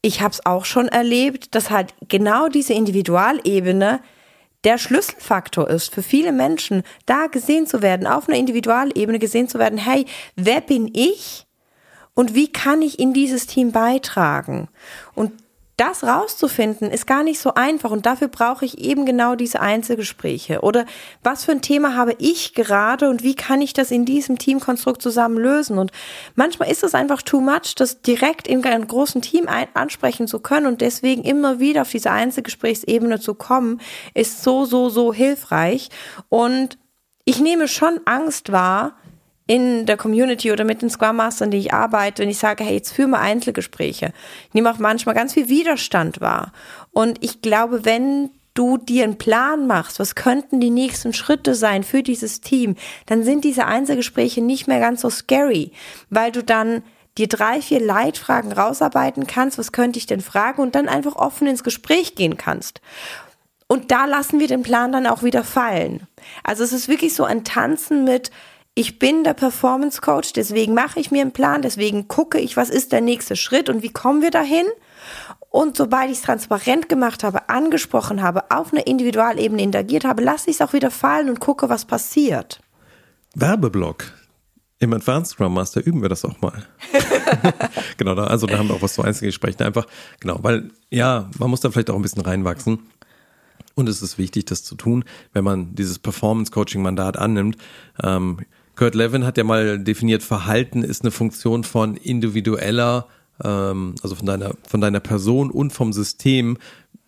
ich 0.01 0.21
habe 0.21 0.33
es 0.33 0.45
auch 0.45 0.65
schon 0.65 0.87
erlebt, 0.87 1.55
dass 1.55 1.69
halt 1.69 1.93
genau 2.07 2.47
diese 2.47 2.73
Individualebene 2.73 4.01
der 4.63 4.77
Schlüsselfaktor 4.77 5.69
ist 5.69 5.93
für 5.93 6.03
viele 6.03 6.31
Menschen, 6.31 6.83
da 7.05 7.27
gesehen 7.27 7.65
zu 7.65 7.81
werden, 7.81 8.07
auf 8.07 8.27
einer 8.27 8.37
Individualebene 8.37 9.19
gesehen 9.19 9.47
zu 9.47 9.57
werden, 9.57 9.79
hey, 9.79 10.05
wer 10.35 10.61
bin 10.61 10.89
ich 10.93 11.47
und 12.13 12.35
wie 12.35 12.51
kann 12.51 12.81
ich 12.81 12.99
in 12.99 13.13
dieses 13.13 13.47
Team 13.47 13.71
beitragen? 13.71 14.67
Und 15.15 15.31
das 15.81 16.03
rauszufinden, 16.03 16.91
ist 16.91 17.07
gar 17.07 17.23
nicht 17.23 17.39
so 17.39 17.55
einfach 17.55 17.89
und 17.89 18.05
dafür 18.05 18.27
brauche 18.27 18.63
ich 18.65 18.77
eben 18.77 19.03
genau 19.03 19.33
diese 19.33 19.61
Einzelgespräche. 19.61 20.61
Oder 20.61 20.85
was 21.23 21.43
für 21.43 21.53
ein 21.53 21.63
Thema 21.63 21.95
habe 21.95 22.15
ich 22.19 22.53
gerade 22.53 23.09
und 23.09 23.23
wie 23.23 23.33
kann 23.33 23.63
ich 23.63 23.73
das 23.73 23.89
in 23.89 24.05
diesem 24.05 24.37
Teamkonstrukt 24.37 25.01
zusammen 25.01 25.37
lösen? 25.37 25.79
Und 25.79 25.91
manchmal 26.35 26.69
ist 26.69 26.83
es 26.83 26.93
einfach 26.93 27.23
too 27.23 27.41
much, 27.41 27.73
das 27.75 28.03
direkt 28.03 28.47
in 28.47 28.63
einem 28.63 28.87
großen 28.87 29.23
Team 29.23 29.47
ansprechen 29.73 30.27
zu 30.27 30.39
können 30.39 30.67
und 30.67 30.81
deswegen 30.81 31.23
immer 31.23 31.59
wieder 31.59 31.81
auf 31.81 31.89
diese 31.89 32.11
Einzelgesprächsebene 32.11 33.19
zu 33.19 33.33
kommen, 33.33 33.81
ist 34.13 34.43
so, 34.43 34.65
so, 34.65 34.89
so 34.89 35.11
hilfreich. 35.11 35.89
Und 36.29 36.77
ich 37.25 37.39
nehme 37.39 37.67
schon 37.67 37.99
Angst 38.05 38.51
wahr, 38.51 38.97
in 39.51 39.85
der 39.85 39.97
Community 39.97 40.53
oder 40.53 40.63
mit 40.63 40.81
den 40.81 40.89
Scrum 40.89 41.17
Mastern, 41.17 41.51
die 41.51 41.57
ich 41.57 41.73
arbeite, 41.73 42.21
wenn 42.21 42.29
ich 42.29 42.37
sage, 42.37 42.63
hey, 42.63 42.75
jetzt 42.75 42.93
führen 42.93 43.09
wir 43.09 43.19
Einzelgespräche. 43.19 44.13
Ich 44.47 44.53
nehme 44.53 44.71
auch 44.71 44.77
manchmal 44.77 45.13
ganz 45.13 45.33
viel 45.33 45.49
Widerstand 45.49 46.21
wahr. 46.21 46.53
Und 46.93 47.21
ich 47.21 47.41
glaube, 47.41 47.83
wenn 47.83 48.29
du 48.53 48.77
dir 48.77 49.03
einen 49.03 49.17
Plan 49.17 49.67
machst, 49.67 49.99
was 49.99 50.15
könnten 50.15 50.61
die 50.61 50.69
nächsten 50.69 51.11
Schritte 51.11 51.53
sein 51.53 51.83
für 51.83 52.01
dieses 52.01 52.39
Team, 52.39 52.77
dann 53.07 53.25
sind 53.25 53.43
diese 53.43 53.65
Einzelgespräche 53.65 54.41
nicht 54.41 54.69
mehr 54.69 54.79
ganz 54.79 55.01
so 55.01 55.09
scary, 55.09 55.73
weil 56.09 56.31
du 56.31 56.45
dann 56.45 56.81
dir 57.17 57.27
drei, 57.27 57.61
vier 57.61 57.81
Leitfragen 57.81 58.53
rausarbeiten 58.53 59.27
kannst, 59.27 59.57
was 59.57 59.73
könnte 59.73 59.99
ich 59.99 60.05
denn 60.05 60.21
fragen 60.21 60.61
und 60.61 60.75
dann 60.75 60.87
einfach 60.87 61.17
offen 61.17 61.47
ins 61.47 61.65
Gespräch 61.65 62.15
gehen 62.15 62.37
kannst. 62.37 62.79
Und 63.67 63.91
da 63.91 64.05
lassen 64.05 64.39
wir 64.39 64.47
den 64.47 64.63
Plan 64.63 64.93
dann 64.93 65.07
auch 65.07 65.23
wieder 65.23 65.43
fallen. 65.43 66.07
Also 66.41 66.63
es 66.63 66.71
ist 66.71 66.87
wirklich 66.87 67.13
so 67.13 67.25
ein 67.25 67.43
Tanzen 67.43 68.05
mit, 68.05 68.31
ich 68.73 68.99
bin 68.99 69.23
der 69.23 69.33
Performance 69.33 69.99
Coach, 70.01 70.33
deswegen 70.33 70.73
mache 70.73 70.99
ich 70.99 71.11
mir 71.11 71.21
einen 71.21 71.33
Plan, 71.33 71.61
deswegen 71.61 72.07
gucke 72.07 72.39
ich, 72.39 72.55
was 72.55 72.69
ist 72.69 72.91
der 72.91 73.01
nächste 73.01 73.35
Schritt 73.35 73.69
und 73.69 73.83
wie 73.83 73.91
kommen 73.91 74.21
wir 74.21 74.31
dahin. 74.31 74.65
Und 75.49 75.75
sobald 75.75 76.09
ich 76.09 76.17
es 76.17 76.23
transparent 76.23 76.87
gemacht 76.87 77.23
habe, 77.23 77.49
angesprochen 77.49 78.21
habe, 78.21 78.49
auf 78.49 78.71
einer 78.71 78.87
Individualebene 78.87 79.61
interagiert 79.61 80.05
habe, 80.05 80.23
lasse 80.23 80.49
ich 80.49 80.55
es 80.55 80.61
auch 80.61 80.71
wieder 80.71 80.91
fallen 80.91 81.29
und 81.29 81.41
gucke, 81.41 81.67
was 81.67 81.83
passiert. 81.83 82.61
Werbeblock. 83.35 84.13
Im 84.79 84.93
Advanced 84.93 85.33
Scrum 85.33 85.53
Master 85.53 85.85
üben 85.85 86.01
wir 86.01 86.09
das 86.09 86.23
auch 86.23 86.39
mal. 86.41 86.65
genau, 87.97 88.15
da, 88.15 88.23
also 88.23 88.47
da 88.47 88.57
haben 88.57 88.69
wir 88.69 88.75
auch 88.75 88.81
was 88.81 88.93
zu 88.93 89.03
Einzelgesprächen. 89.03 89.63
Einfach, 89.65 89.85
genau, 90.19 90.39
weil 90.41 90.71
ja, 90.89 91.29
man 91.37 91.49
muss 91.49 91.59
da 91.59 91.69
vielleicht 91.69 91.89
auch 91.89 91.95
ein 91.95 92.01
bisschen 92.01 92.23
reinwachsen. 92.23 92.79
Und 93.75 93.89
es 93.89 94.01
ist 94.01 94.17
wichtig, 94.17 94.45
das 94.45 94.63
zu 94.63 94.75
tun, 94.75 95.03
wenn 95.33 95.43
man 95.43 95.75
dieses 95.75 95.99
Performance-Coaching-Mandat 95.99 97.17
annimmt. 97.17 97.57
Ähm, 98.01 98.39
Kurt 98.81 98.95
Levin 98.95 99.25
hat 99.25 99.37
ja 99.37 99.43
mal 99.43 99.77
definiert, 99.77 100.23
Verhalten 100.23 100.81
ist 100.81 101.03
eine 101.03 101.11
Funktion 101.11 101.63
von 101.63 101.95
individueller 101.95 103.05
ähm, 103.43 103.93
also 104.01 104.15
von 104.15 104.25
deiner, 104.25 104.55
von 104.67 104.81
deiner 104.81 104.99
Person 104.99 105.51
und 105.51 105.71
vom 105.71 105.93
System. 105.93 106.57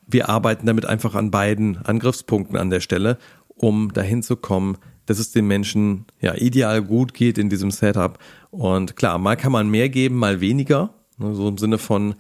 Wir 0.06 0.30
arbeiten 0.30 0.68
damit 0.68 0.86
einfach 0.86 1.16
an 1.16 1.32
beiden 1.32 1.78
Angriffspunkten 1.78 2.58
an 2.58 2.70
der 2.70 2.80
Stelle, 2.80 3.18
um 3.48 3.92
dahin 3.92 4.22
zu 4.22 4.36
kommen, 4.36 4.78
dass 5.08 5.18
es 5.18 5.32
den 5.32 5.48
Menschen 5.48 6.06
ja 6.22 6.36
ideal 6.36 6.84
gut 6.84 7.16
geht 7.16 7.40
in 7.40 7.50
diesem 7.50 7.72
Setup. 7.72 8.20
Und 8.52 8.96
klar, 8.96 9.18
mal 9.18 9.36
kann 9.36 9.52
man 9.52 9.68
mehr 9.68 9.90
geben, 9.90 10.18
mal 10.18 10.42
weniger. 10.42 10.94
Ne, 11.18 11.34
so 11.34 11.48
im 11.48 11.58
Sinne 11.58 11.80
von 11.80 12.14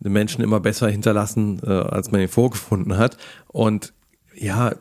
den 0.00 0.12
Menschen 0.14 0.42
immer 0.42 0.60
besser 0.60 0.88
hinterlassen, 0.88 1.60
äh, 1.62 1.68
als 1.68 2.12
man 2.12 2.22
ihn 2.22 2.28
vorgefunden 2.28 2.96
hat. 2.96 3.18
Und 3.48 3.92
ja, 4.34 4.74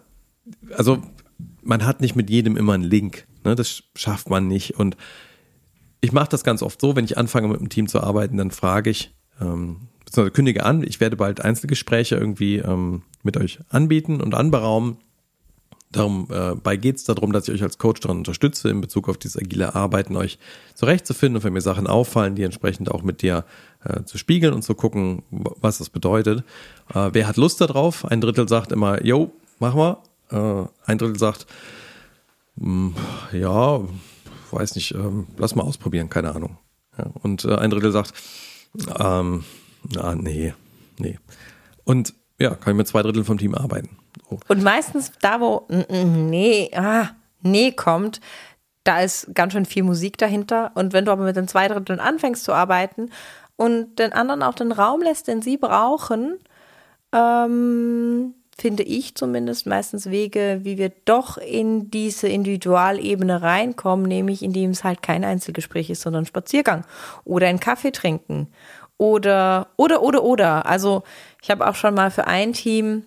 also 0.77 0.99
man 1.61 1.85
hat 1.85 1.99
nicht 1.99 2.15
mit 2.15 2.29
jedem 2.29 2.55
immer 2.55 2.75
einen 2.75 2.83
Link. 2.83 3.27
Ne? 3.45 3.55
Das 3.55 3.83
schafft 3.95 4.29
man 4.29 4.47
nicht. 4.47 4.77
Und 4.77 4.97
ich 6.01 6.11
mache 6.11 6.29
das 6.29 6.43
ganz 6.43 6.61
oft 6.61 6.81
so, 6.81 6.95
wenn 6.95 7.05
ich 7.05 7.17
anfange 7.17 7.47
mit 7.47 7.59
einem 7.59 7.69
Team 7.69 7.87
zu 7.87 8.01
arbeiten, 8.01 8.37
dann 8.37 8.51
frage 8.51 8.89
ich, 8.89 9.13
ähm, 9.41 9.87
beziehungsweise 10.03 10.31
kündige 10.31 10.65
an, 10.65 10.83
ich 10.83 10.99
werde 10.99 11.15
bald 11.15 11.41
Einzelgespräche 11.41 12.15
irgendwie 12.15 12.57
ähm, 12.57 13.03
mit 13.23 13.37
euch 13.37 13.59
anbieten 13.69 14.21
und 14.21 14.35
anberaumen. 14.35 14.97
Darum, 15.91 16.27
äh, 16.29 16.77
geht 16.77 16.97
es 16.97 17.05
darum, 17.05 17.31
dass 17.31 17.47
ich 17.47 17.53
euch 17.53 17.63
als 17.63 17.77
Coach 17.77 18.01
daran 18.01 18.17
unterstütze, 18.17 18.69
in 18.69 18.81
Bezug 18.81 19.07
auf 19.07 19.17
dieses 19.17 19.41
agile 19.41 19.75
Arbeiten 19.75 20.17
euch 20.17 20.39
zurechtzufinden 20.73 21.37
und 21.37 21.43
wenn 21.43 21.53
mir 21.53 21.61
Sachen 21.61 21.87
auffallen, 21.87 22.35
die 22.35 22.43
entsprechend 22.43 22.91
auch 22.91 23.01
mit 23.01 23.21
dir 23.21 23.45
äh, 23.83 24.03
zu 24.03 24.17
spiegeln 24.17 24.53
und 24.53 24.61
zu 24.61 24.75
gucken, 24.75 25.23
was 25.31 25.77
das 25.77 25.89
bedeutet. 25.89 26.43
Äh, 26.93 27.11
wer 27.13 27.27
hat 27.27 27.37
Lust 27.37 27.61
darauf? 27.61 28.03
Ein 28.05 28.19
Drittel 28.19 28.49
sagt 28.49 28.73
immer, 28.73 29.03
yo, 29.05 29.31
mach 29.59 29.73
mal. 29.73 29.97
Äh, 30.31 30.67
ein 30.85 30.97
Drittel 30.97 31.17
sagt, 31.17 31.47
ja, 32.57 33.81
weiß 34.51 34.75
nicht, 34.75 34.93
ähm, 34.93 35.27
lass 35.37 35.55
mal 35.55 35.63
ausprobieren, 35.63 36.09
keine 36.09 36.33
Ahnung. 36.33 36.57
Ja, 36.97 37.05
und 37.21 37.43
äh, 37.45 37.55
ein 37.55 37.69
Drittel 37.69 37.91
sagt, 37.91 38.13
ähm, 38.97 39.43
na, 39.93 40.15
nee, 40.15 40.53
nee. 40.97 41.19
Und 41.83 42.13
ja, 42.39 42.55
kann 42.55 42.73
ich 42.73 42.77
mit 42.77 42.87
zwei 42.87 43.01
Dritteln 43.01 43.25
vom 43.25 43.37
Team 43.37 43.55
arbeiten. 43.55 43.97
So. 44.29 44.39
Und 44.47 44.63
meistens 44.63 45.11
da, 45.21 45.39
wo 45.39 45.67
nee, 45.69 46.71
ah, 46.75 47.09
nee 47.41 47.71
kommt, 47.71 48.21
da 48.83 49.01
ist 49.01 49.33
ganz 49.33 49.53
schön 49.53 49.65
viel 49.65 49.83
Musik 49.83 50.17
dahinter. 50.17 50.71
Und 50.75 50.93
wenn 50.93 51.05
du 51.05 51.11
aber 51.11 51.23
mit 51.23 51.35
den 51.35 51.47
zwei 51.47 51.67
Dritteln 51.67 51.99
anfängst 51.99 52.43
zu 52.43 52.53
arbeiten 52.53 53.09
und 53.55 53.99
den 53.99 54.13
anderen 54.13 54.43
auch 54.43 54.55
den 54.55 54.71
Raum 54.71 55.01
lässt, 55.01 55.27
den 55.27 55.41
sie 55.41 55.57
brauchen, 55.57 56.37
ähm, 57.11 58.33
finde 58.57 58.83
ich 58.83 59.15
zumindest 59.15 59.65
meistens 59.65 60.09
Wege, 60.09 60.61
wie 60.63 60.77
wir 60.77 60.91
doch 61.03 61.37
in 61.37 61.91
diese 61.91 62.27
Individualebene 62.27 63.41
reinkommen, 63.41 64.05
nämlich 64.05 64.41
indem 64.43 64.71
es 64.71 64.83
halt 64.83 65.01
kein 65.01 65.25
Einzelgespräch 65.25 65.89
ist, 65.89 66.01
sondern 66.01 66.23
ein 66.23 66.27
Spaziergang 66.27 66.85
oder 67.25 67.47
ein 67.47 67.59
Kaffee 67.59 67.91
trinken 67.91 68.47
oder 68.97 69.67
oder 69.75 70.01
oder 70.01 70.23
oder. 70.23 70.65
Also 70.65 71.03
ich 71.43 71.51
habe 71.51 71.67
auch 71.67 71.75
schon 71.75 71.95
mal 71.95 72.11
für 72.11 72.27
ein 72.27 72.53
Team 72.53 73.03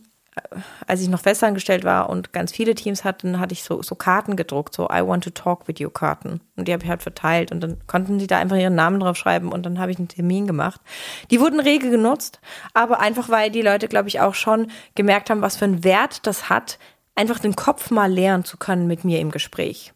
als 0.87 1.01
ich 1.01 1.09
noch 1.09 1.21
festangestellt 1.21 1.85
war 1.85 2.09
und 2.09 2.33
ganz 2.33 2.53
viele 2.53 2.75
Teams 2.75 3.05
hatten, 3.05 3.41
hatte 3.41 3.53
ich 3.53 3.63
so, 3.63 3.83
so 3.83 3.95
Karten 3.95 4.37
gedruckt, 4.37 4.75
so 4.75 4.85
I 4.85 5.07
want 5.07 5.25
to 5.25 5.31
talk 5.31 5.69
with 5.69 5.77
you 5.79 5.91
Karten. 5.91 6.41
Und 6.57 6.69
die 6.69 6.73
habe 6.73 6.83
ich 6.85 6.89
halt 6.89 7.03
verteilt 7.03 7.53
und 7.53 7.61
dann 7.61 7.79
konnten 7.87 8.19
die 8.19 8.27
da 8.27 8.39
einfach 8.39 8.57
ihren 8.57 8.75
Namen 8.75 9.01
drauf 9.01 9.17
schreiben 9.17 9.53
und 9.53 9.65
dann 9.65 9.79
habe 9.79 9.93
ich 9.93 9.99
einen 9.99 10.09
Termin 10.09 10.47
gemacht. 10.47 10.81
Die 11.31 11.41
wurden 11.41 11.61
rege 11.61 11.91
genutzt, 11.91 12.41
aber 12.75 13.01
einfach 13.01 13.29
weil 13.29 13.51
die 13.51 13.63
Leute, 13.63 13.89
glaube 13.89 14.09
ich, 14.09 14.21
auch 14.21 14.35
schon 14.35 14.71
gemerkt 14.95 15.31
haben, 15.31 15.43
was 15.43 15.57
für 15.57 15.65
einen 15.65 15.85
Wert 15.85 16.27
das 16.27 16.49
hat, 16.49 16.79
einfach 17.15 17.39
den 17.39 17.57
Kopf 17.57 17.91
mal 17.91 18.11
leeren 18.11 18.45
zu 18.45 18.57
können 18.57 18.87
mit 18.87 19.05
mir 19.05 19.21
im 19.21 19.31
Gespräch. 19.31 19.93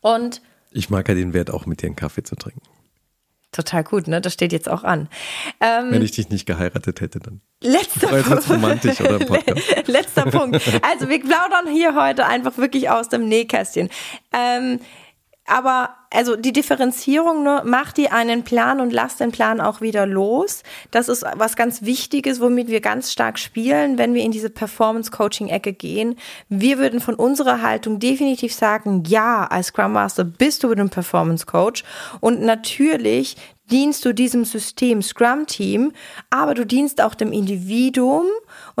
Und 0.00 0.42
ich 0.70 0.90
mag 0.90 1.08
ja 1.08 1.14
den 1.14 1.32
Wert 1.32 1.50
auch 1.50 1.66
mit 1.66 1.82
dir 1.82 1.86
einen 1.86 1.96
Kaffee 1.96 2.22
zu 2.22 2.36
trinken. 2.36 2.62
Total 3.52 3.82
gut, 3.82 4.06
ne? 4.06 4.20
Das 4.20 4.32
steht 4.32 4.52
jetzt 4.52 4.68
auch 4.68 4.84
an. 4.84 5.08
Ähm, 5.60 5.90
Wenn 5.90 6.02
ich 6.02 6.12
dich 6.12 6.28
nicht 6.28 6.46
geheiratet 6.46 7.00
hätte, 7.00 7.18
dann. 7.18 7.40
Letzter 7.62 8.08
Punkt. 8.22 8.48
romantisch 8.48 9.00
oder 9.00 9.18
Letzter 9.86 10.30
Punkt. 10.30 10.60
Also 10.82 11.08
wir 11.08 11.20
plaudern 11.20 11.66
hier 11.72 11.94
heute 11.94 12.26
einfach 12.26 12.56
wirklich 12.58 12.90
aus 12.90 13.08
dem 13.08 13.28
Nähkästchen. 13.28 13.90
Ähm, 14.32 14.78
aber 15.50 15.96
also 16.12 16.34
die 16.34 16.52
Differenzierung, 16.52 17.42
ne, 17.44 17.62
mach 17.64 17.92
dir 17.92 18.12
einen 18.12 18.42
Plan 18.42 18.80
und 18.80 18.92
lass 18.92 19.16
den 19.16 19.30
Plan 19.30 19.60
auch 19.60 19.80
wieder 19.80 20.06
los. 20.06 20.62
Das 20.90 21.08
ist 21.08 21.24
was 21.36 21.54
ganz 21.54 21.82
Wichtiges, 21.82 22.40
womit 22.40 22.68
wir 22.68 22.80
ganz 22.80 23.12
stark 23.12 23.38
spielen, 23.38 23.96
wenn 23.96 24.14
wir 24.14 24.22
in 24.22 24.32
diese 24.32 24.50
Performance-Coaching-Ecke 24.50 25.72
gehen. 25.72 26.16
Wir 26.48 26.78
würden 26.78 27.00
von 27.00 27.14
unserer 27.14 27.62
Haltung 27.62 28.00
definitiv 28.00 28.52
sagen, 28.52 29.04
ja, 29.06 29.46
als 29.46 29.68
Scrum 29.68 29.92
Master 29.92 30.24
bist 30.24 30.64
du 30.64 30.72
ein 30.72 30.90
Performance-Coach. 30.90 31.84
Und 32.20 32.42
natürlich 32.42 33.36
dienst 33.70 34.04
du 34.04 34.12
diesem 34.12 34.44
System 34.44 35.02
Scrum 35.02 35.46
Team, 35.46 35.92
aber 36.28 36.54
du 36.54 36.66
dienst 36.66 37.00
auch 37.02 37.14
dem 37.14 37.32
Individuum 37.32 38.26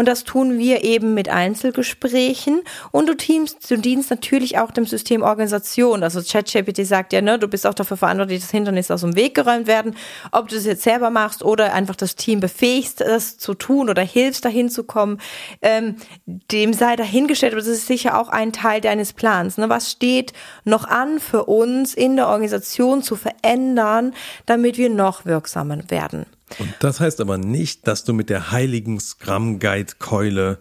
und 0.00 0.06
das 0.06 0.24
tun 0.24 0.58
wir 0.58 0.82
eben 0.82 1.12
mit 1.12 1.28
Einzelgesprächen 1.28 2.62
und 2.90 3.06
du, 3.06 3.14
teamst, 3.14 3.70
du 3.70 3.76
dienst 3.76 4.08
natürlich 4.08 4.56
auch 4.56 4.70
dem 4.70 4.86
System 4.86 5.20
Organisation. 5.20 6.02
Also 6.02 6.22
ChatGPT 6.22 6.86
sagt 6.86 7.12
ja, 7.12 7.20
ne, 7.20 7.38
du 7.38 7.48
bist 7.48 7.66
auch 7.66 7.74
dafür 7.74 7.98
verantwortlich, 7.98 8.40
dass 8.40 8.50
Hindernisse 8.50 8.94
aus 8.94 9.02
dem 9.02 9.14
Weg 9.14 9.34
geräumt 9.34 9.66
werden. 9.66 9.94
Ob 10.32 10.48
du 10.48 10.54
das 10.54 10.64
jetzt 10.64 10.84
selber 10.84 11.10
machst 11.10 11.44
oder 11.44 11.74
einfach 11.74 11.96
das 11.96 12.16
Team 12.16 12.40
befähigst, 12.40 13.02
das 13.02 13.36
zu 13.36 13.52
tun 13.52 13.90
oder 13.90 14.00
hilfst, 14.00 14.42
dahin 14.42 14.70
zu 14.70 14.84
kommen, 14.84 15.18
ähm, 15.60 15.96
dem 16.24 16.72
sei 16.72 16.96
dahingestellt, 16.96 17.52
aber 17.52 17.60
das 17.60 17.68
ist 17.68 17.86
sicher 17.86 18.18
auch 18.18 18.30
ein 18.30 18.54
Teil 18.54 18.80
deines 18.80 19.12
Plans. 19.12 19.58
Ne? 19.58 19.68
Was 19.68 19.90
steht 19.90 20.32
noch 20.64 20.84
an 20.84 21.20
für 21.20 21.44
uns 21.44 21.92
in 21.92 22.16
der 22.16 22.28
Organisation 22.28 23.02
zu 23.02 23.16
verändern, 23.16 24.14
damit 24.46 24.78
wir 24.78 24.88
noch 24.88 25.26
wirksamer 25.26 25.90
werden. 25.90 26.24
Und 26.58 26.74
das 26.80 27.00
heißt 27.00 27.20
aber 27.20 27.38
nicht, 27.38 27.86
dass 27.86 28.04
du 28.04 28.12
mit 28.12 28.28
der 28.28 28.50
heiligen 28.50 28.98
Scrum 29.00 29.58
Guide 29.58 29.94
Keule 29.98 30.58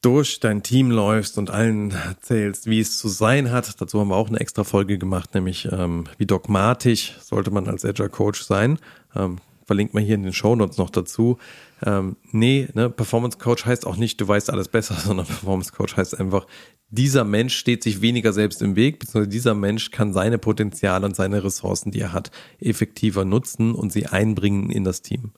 durch 0.00 0.38
dein 0.40 0.62
Team 0.62 0.90
läufst 0.90 1.38
und 1.38 1.50
allen 1.50 1.90
erzählst, 1.90 2.66
wie 2.66 2.80
es 2.80 2.98
zu 2.98 3.08
sein 3.08 3.50
hat. 3.50 3.80
Dazu 3.80 4.00
haben 4.00 4.08
wir 4.08 4.16
auch 4.16 4.28
eine 4.28 4.40
extra 4.40 4.64
Folge 4.64 4.96
gemacht, 4.98 5.34
nämlich 5.34 5.68
ähm, 5.70 6.04
wie 6.18 6.26
dogmatisch 6.26 7.16
sollte 7.20 7.50
man 7.50 7.66
als 7.66 7.84
Agile 7.84 8.08
Coach 8.08 8.42
sein. 8.42 8.78
Ähm, 9.14 9.38
verlinkt 9.68 9.94
man 9.94 10.02
hier 10.02 10.16
in 10.16 10.24
den 10.24 10.32
Show 10.32 10.56
Notes 10.56 10.78
noch 10.78 10.90
dazu. 10.90 11.38
Ähm, 11.84 12.16
nee, 12.32 12.68
ne, 12.72 12.90
Performance 12.90 13.38
Coach 13.38 13.66
heißt 13.66 13.86
auch 13.86 13.96
nicht, 13.96 14.20
du 14.20 14.26
weißt 14.26 14.50
alles 14.50 14.68
besser, 14.68 14.94
sondern 15.04 15.26
Performance 15.26 15.72
Coach 15.72 15.96
heißt 15.96 16.18
einfach, 16.18 16.46
dieser 16.88 17.24
Mensch 17.24 17.54
steht 17.54 17.82
sich 17.82 18.00
weniger 18.00 18.32
selbst 18.32 18.62
im 18.62 18.74
Weg, 18.74 18.98
beziehungsweise 18.98 19.28
dieser 19.28 19.54
Mensch 19.54 19.90
kann 19.90 20.14
seine 20.14 20.38
Potenziale 20.38 21.04
und 21.04 21.14
seine 21.14 21.44
Ressourcen, 21.44 21.92
die 21.92 22.00
er 22.00 22.14
hat, 22.14 22.30
effektiver 22.58 23.26
nutzen 23.26 23.74
und 23.74 23.92
sie 23.92 24.06
einbringen 24.06 24.70
in 24.70 24.84
das 24.84 25.02
Team. 25.02 25.32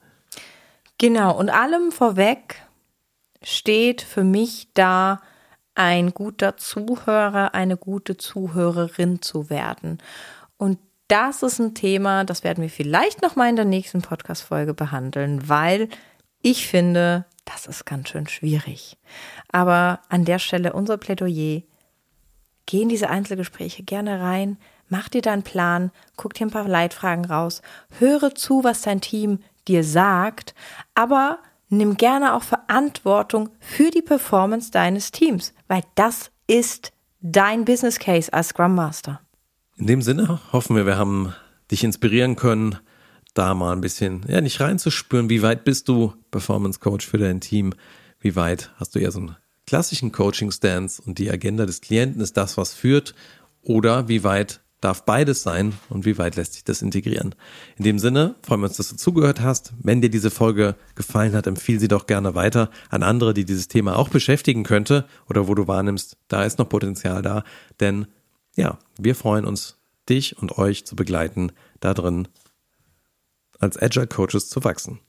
Genau, 0.98 1.36
und 1.36 1.50
allem 1.50 1.90
vorweg 1.90 2.62
steht 3.42 4.00
für 4.00 4.22
mich 4.22 4.68
da, 4.74 5.20
ein 5.74 6.10
guter 6.10 6.56
Zuhörer, 6.56 7.54
eine 7.54 7.76
gute 7.76 8.16
Zuhörerin 8.16 9.22
zu 9.22 9.50
werden. 9.50 9.98
Und 10.56 10.78
das 11.10 11.42
ist 11.42 11.58
ein 11.58 11.74
Thema, 11.74 12.24
das 12.24 12.44
werden 12.44 12.62
wir 12.62 12.70
vielleicht 12.70 13.20
noch 13.22 13.34
mal 13.34 13.48
in 13.48 13.56
der 13.56 13.64
nächsten 13.64 14.00
Podcast-Folge 14.00 14.74
behandeln, 14.74 15.48
weil 15.48 15.88
ich 16.40 16.66
finde, 16.66 17.26
das 17.44 17.66
ist 17.66 17.84
ganz 17.84 18.08
schön 18.08 18.28
schwierig. 18.28 18.96
Aber 19.50 20.00
an 20.08 20.24
der 20.24 20.38
Stelle 20.38 20.72
unser 20.72 20.98
Plädoyer. 20.98 21.62
geh 22.66 22.82
in 22.82 22.88
diese 22.88 23.10
Einzelgespräche 23.10 23.82
gerne 23.82 24.20
rein, 24.20 24.56
mach 24.88 25.08
dir 25.08 25.22
deinen 25.22 25.42
Plan, 25.42 25.90
guck 26.16 26.34
dir 26.34 26.46
ein 26.46 26.52
paar 26.52 26.68
Leitfragen 26.68 27.24
raus, 27.24 27.62
höre 27.98 28.34
zu, 28.34 28.62
was 28.62 28.82
dein 28.82 29.00
Team 29.00 29.40
dir 29.66 29.82
sagt, 29.82 30.54
aber 30.94 31.40
nimm 31.68 31.96
gerne 31.96 32.34
auch 32.34 32.44
Verantwortung 32.44 33.50
für 33.58 33.90
die 33.90 34.02
Performance 34.02 34.70
deines 34.70 35.10
Teams, 35.10 35.52
weil 35.66 35.82
das 35.96 36.30
ist 36.46 36.92
dein 37.20 37.64
Business 37.64 37.98
Case 37.98 38.32
als 38.32 38.48
Scrum 38.48 38.74
Master. 38.76 39.20
In 39.80 39.86
dem 39.86 40.02
Sinne 40.02 40.40
hoffen 40.52 40.76
wir, 40.76 40.84
wir 40.84 40.98
haben 40.98 41.32
dich 41.70 41.84
inspirieren 41.84 42.36
können, 42.36 42.76
da 43.32 43.54
mal 43.54 43.72
ein 43.72 43.80
bisschen, 43.80 44.26
ja, 44.28 44.42
nicht 44.42 44.60
reinzuspüren, 44.60 45.30
wie 45.30 45.40
weit 45.40 45.64
bist 45.64 45.88
du 45.88 46.12
Performance 46.30 46.80
Coach 46.80 47.06
für 47.06 47.16
dein 47.16 47.40
Team, 47.40 47.72
wie 48.20 48.36
weit 48.36 48.72
hast 48.76 48.94
du 48.94 48.98
eher 48.98 49.10
so 49.10 49.20
einen 49.20 49.36
klassischen 49.66 50.12
Coaching-Stance 50.12 51.00
und 51.00 51.16
die 51.16 51.30
Agenda 51.30 51.64
des 51.64 51.80
Klienten 51.80 52.20
ist 52.20 52.36
das, 52.36 52.58
was 52.58 52.74
führt, 52.74 53.14
oder 53.62 54.06
wie 54.06 54.22
weit 54.22 54.60
darf 54.82 55.06
beides 55.06 55.42
sein 55.42 55.72
und 55.88 56.04
wie 56.04 56.18
weit 56.18 56.36
lässt 56.36 56.54
sich 56.54 56.64
das 56.64 56.82
integrieren. 56.82 57.34
In 57.78 57.84
dem 57.84 57.98
Sinne 57.98 58.34
freuen 58.42 58.60
wir 58.60 58.68
uns, 58.68 58.76
dass 58.76 58.90
du 58.90 58.96
zugehört 58.96 59.40
hast. 59.40 59.72
Wenn 59.82 60.02
dir 60.02 60.10
diese 60.10 60.30
Folge 60.30 60.74
gefallen 60.94 61.32
hat, 61.32 61.46
empfiehl 61.46 61.80
sie 61.80 61.88
doch 61.88 62.06
gerne 62.06 62.34
weiter 62.34 62.70
an 62.90 63.02
andere, 63.02 63.32
die 63.32 63.46
dieses 63.46 63.68
Thema 63.68 63.96
auch 63.96 64.10
beschäftigen 64.10 64.62
könnte 64.62 65.06
oder 65.26 65.48
wo 65.48 65.54
du 65.54 65.68
wahrnimmst, 65.68 66.18
da 66.28 66.44
ist 66.44 66.58
noch 66.58 66.68
Potenzial 66.68 67.22
da. 67.22 67.44
Denn 67.80 68.06
ja, 68.56 68.78
wir 68.98 69.14
freuen 69.14 69.44
uns, 69.44 69.78
dich 70.08 70.38
und 70.38 70.58
euch 70.58 70.84
zu 70.84 70.96
begleiten, 70.96 71.52
da 71.80 71.94
drin 71.94 72.28
als 73.58 73.80
Agile 73.80 74.06
Coaches 74.06 74.48
zu 74.48 74.64
wachsen. 74.64 75.00